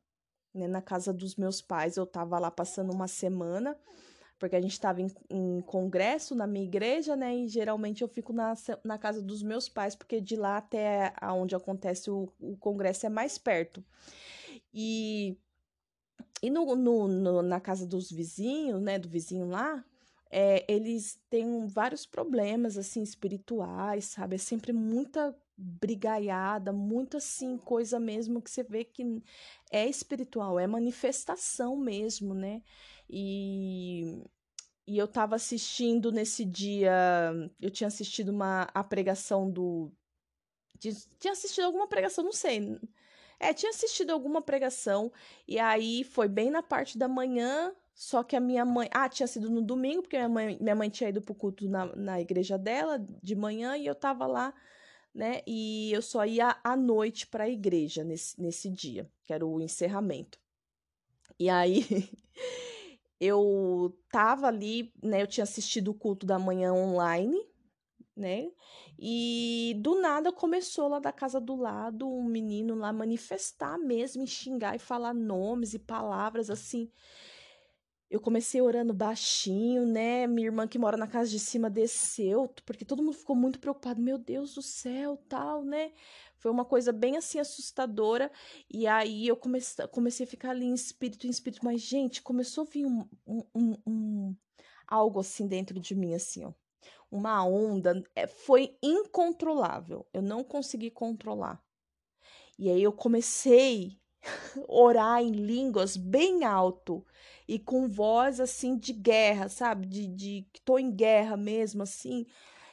[0.52, 1.96] né, na casa dos meus pais.
[1.96, 3.78] Eu estava lá passando uma semana
[4.42, 7.32] porque a gente estava em, em, congresso na minha igreja, né?
[7.32, 11.54] E geralmente eu fico na, na casa dos meus pais, porque de lá até onde
[11.54, 13.84] acontece o, o congresso é mais perto.
[14.74, 15.38] E,
[16.42, 18.98] e no, no, no, na casa dos vizinhos, né?
[18.98, 19.84] Do vizinho lá,
[20.28, 24.34] é, eles têm vários problemas, assim, espirituais, sabe?
[24.34, 29.22] É sempre muita brigaiada, muito assim, coisa mesmo que você vê que
[29.70, 32.60] é espiritual, é manifestação mesmo, né?
[33.12, 34.24] E,
[34.86, 36.92] e eu estava assistindo nesse dia,
[37.60, 39.92] eu tinha assistido uma a pregação do
[41.20, 42.78] tinha assistido alguma pregação, não sei.
[43.38, 45.12] É, tinha assistido alguma pregação
[45.46, 49.26] e aí foi bem na parte da manhã, só que a minha mãe, ah, tinha
[49.26, 52.56] sido no domingo, porque minha mãe, minha mãe tinha ido pro culto na, na igreja
[52.56, 54.54] dela de manhã e eu tava lá,
[55.14, 55.42] né?
[55.46, 59.60] E eu só ia à noite para a igreja nesse, nesse dia, que era o
[59.60, 60.38] encerramento.
[61.38, 61.84] E aí
[63.24, 65.22] eu tava ali, né?
[65.22, 67.38] Eu tinha assistido o culto da manhã online,
[68.16, 68.50] né?
[68.98, 74.26] E do nada começou lá da casa do lado um menino lá manifestar mesmo, e
[74.26, 76.90] xingar e falar nomes e palavras assim.
[78.10, 80.26] Eu comecei orando baixinho, né?
[80.26, 84.02] Minha irmã que mora na casa de cima desceu, porque todo mundo ficou muito preocupado.
[84.02, 85.92] Meu Deus do céu, tal, né?
[86.42, 88.28] Foi uma coisa bem assim assustadora.
[88.68, 91.64] E aí eu comecei, comecei a ficar ali em espírito, em espírito.
[91.64, 94.36] Mas, gente, começou a vir um, um, um, um
[94.88, 96.52] algo assim dentro de mim, assim, ó.
[97.08, 98.02] Uma onda.
[98.16, 100.04] É, foi incontrolável.
[100.12, 101.62] Eu não consegui controlar.
[102.58, 104.00] E aí eu comecei
[104.66, 107.06] orar em línguas bem alto
[107.46, 109.86] e com voz assim de guerra, sabe?
[109.86, 112.26] De, de que tô em guerra mesmo, assim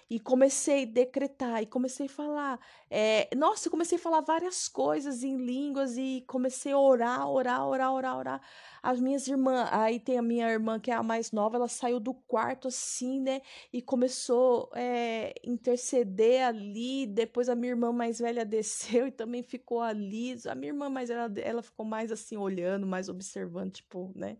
[0.09, 2.59] e comecei a decretar, e comecei a falar.
[2.89, 7.67] É, nossa, eu comecei a falar várias coisas em línguas e comecei a orar, orar,
[7.67, 8.41] orar, orar, orar.
[8.81, 11.99] As minhas irmãs, aí tem a minha irmã que é a mais nova, ela saiu
[11.99, 13.41] do quarto assim, né?
[13.71, 17.05] E começou a é, interceder ali.
[17.05, 20.35] Depois a minha irmã mais velha desceu e também ficou ali.
[20.47, 24.37] A minha irmã mais ela, ela ficou mais assim, olhando, mais observando, tipo, né?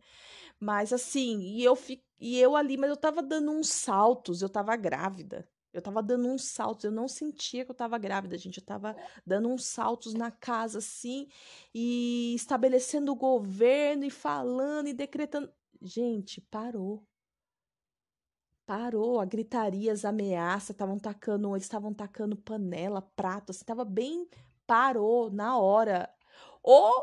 [0.60, 4.50] Mas assim, e eu, fi, e eu ali, mas eu tava dando uns saltos, eu
[4.50, 5.48] tava grávida.
[5.72, 8.58] Eu tava dando uns saltos, eu não sentia que eu tava grávida, gente.
[8.60, 8.96] Eu tava
[9.26, 11.28] dando uns saltos na casa, assim,
[11.74, 15.52] e estabelecendo o governo, e falando, e decretando.
[15.82, 17.06] Gente, parou.
[18.66, 24.28] Parou, a gritaria, as ameaças, estavam tacando, eles estavam tacando panela, prato, assim, tava bem.
[24.68, 26.10] Parou na hora.
[26.64, 26.94] Ou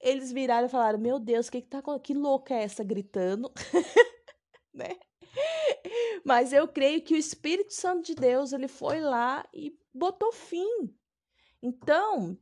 [0.00, 3.50] eles viraram e falaram: Meu Deus, que, que tá Que louca é essa gritando?
[4.72, 4.98] né?
[6.24, 10.94] Mas eu creio que o Espírito Santo de Deus, ele foi lá e botou fim.
[11.62, 12.38] Então,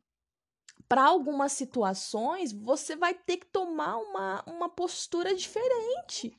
[0.89, 6.39] para algumas situações, você vai ter que tomar uma, uma postura diferente.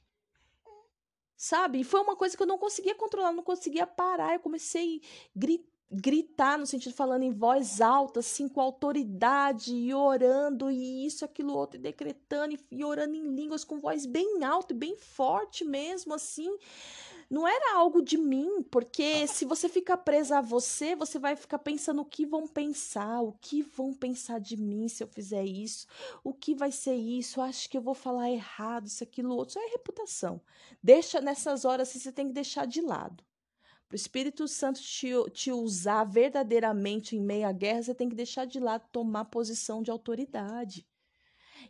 [1.35, 1.81] Sabe?
[1.81, 4.33] E foi uma coisa que eu não conseguia controlar, não conseguia parar.
[4.33, 9.93] Eu comecei a gritar gritar no sentido falando em voz alta, assim, com autoridade, e
[9.93, 14.73] orando, e isso, aquilo, outro, e decretando, e, orando em línguas com voz bem alta
[14.73, 16.57] e bem forte mesmo, assim.
[17.29, 21.59] Não era algo de mim, porque se você ficar presa a você, você vai ficar
[21.59, 25.87] pensando o que vão pensar, o que vão pensar de mim se eu fizer isso,
[26.23, 29.57] o que vai ser isso, acho que eu vou falar errado, isso, aquilo, outro.
[29.57, 30.41] Isso é reputação.
[30.81, 33.23] Deixa nessas horas, você tem que deixar de lado.
[33.93, 38.59] O Espírito Santo te, te usar verdadeiramente em meio guerra, você tem que deixar de
[38.59, 40.83] lado tomar posição de autoridade.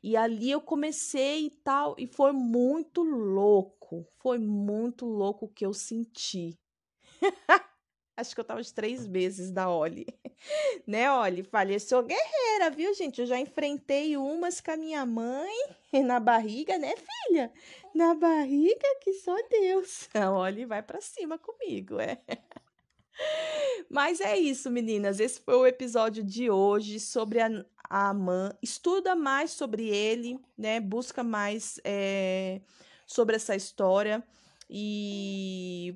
[0.01, 4.07] E ali eu comecei e tal, e foi muito louco.
[4.19, 6.57] Foi muito louco o que eu senti.
[8.15, 10.05] Acho que eu tava de três meses da Oli.
[10.87, 11.43] né, Oli?
[11.43, 13.19] Falei, sou guerreira, viu, gente?
[13.19, 15.53] Eu já enfrentei umas com a minha mãe
[16.05, 17.51] na barriga, né, filha?
[17.93, 20.09] Na barriga que só Deus.
[20.15, 22.21] A Oli vai para cima comigo, é.
[23.89, 25.19] Mas é isso, meninas.
[25.19, 27.49] Esse foi o episódio de hoje sobre a,
[27.89, 28.51] a Amã.
[28.61, 30.79] Estuda mais sobre ele, né?
[30.79, 32.61] Busca mais é,
[33.05, 34.23] sobre essa história.
[34.69, 35.95] E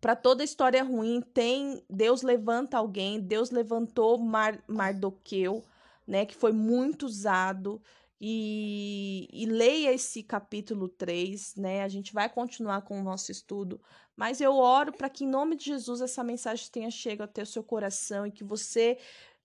[0.00, 5.62] para toda história ruim tem Deus levanta alguém, Deus levantou Mar, Mardoqueu,
[6.06, 7.80] né, que foi muito usado
[8.20, 11.82] e, e, leia esse capítulo 3, né?
[11.82, 13.80] A gente vai continuar com o nosso estudo,
[14.14, 17.46] mas eu oro para que em nome de Jesus essa mensagem tenha chegado até o
[17.46, 18.98] seu coração e que você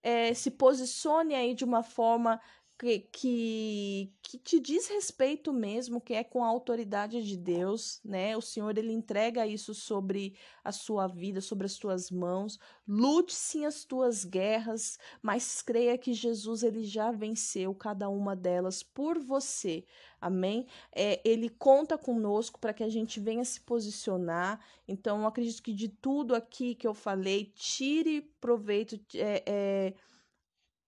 [0.04, 2.40] é, se posicione aí de uma forma
[2.78, 8.36] que, que, que te diz respeito mesmo, que é com a autoridade de Deus, né?
[8.36, 12.60] O Senhor ele entrega isso sobre a sua vida, sobre as tuas mãos.
[12.88, 18.84] Lute sim as tuas guerras, mas creia que Jesus ele já venceu cada uma delas
[18.84, 19.86] por você.
[20.20, 20.68] Amém?
[20.92, 24.60] É, ele conta conosco para que a gente venha se posicionar.
[24.88, 29.00] Então, acredito que de tudo aqui que eu falei, tire proveito.
[29.16, 29.94] É, é,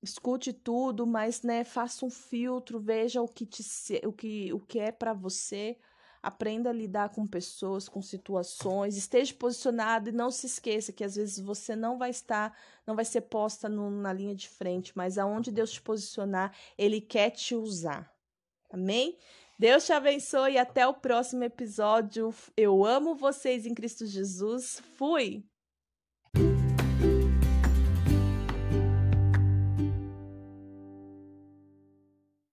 [0.02, 3.64] escute tudo, mas né, faça um filtro, veja o que, te,
[4.06, 5.78] o que, o que é para você,
[6.22, 11.16] aprenda a lidar com pessoas, com situações, esteja posicionado e não se esqueça que às
[11.16, 15.18] vezes você não vai estar, não vai ser posta no, na linha de frente, mas
[15.18, 18.12] aonde Deus te posicionar, Ele quer te usar.
[18.70, 19.18] Amém?
[19.58, 22.34] Deus te abençoe e até o próximo episódio.
[22.56, 24.82] Eu amo vocês em Cristo Jesus.
[24.96, 25.44] Fui!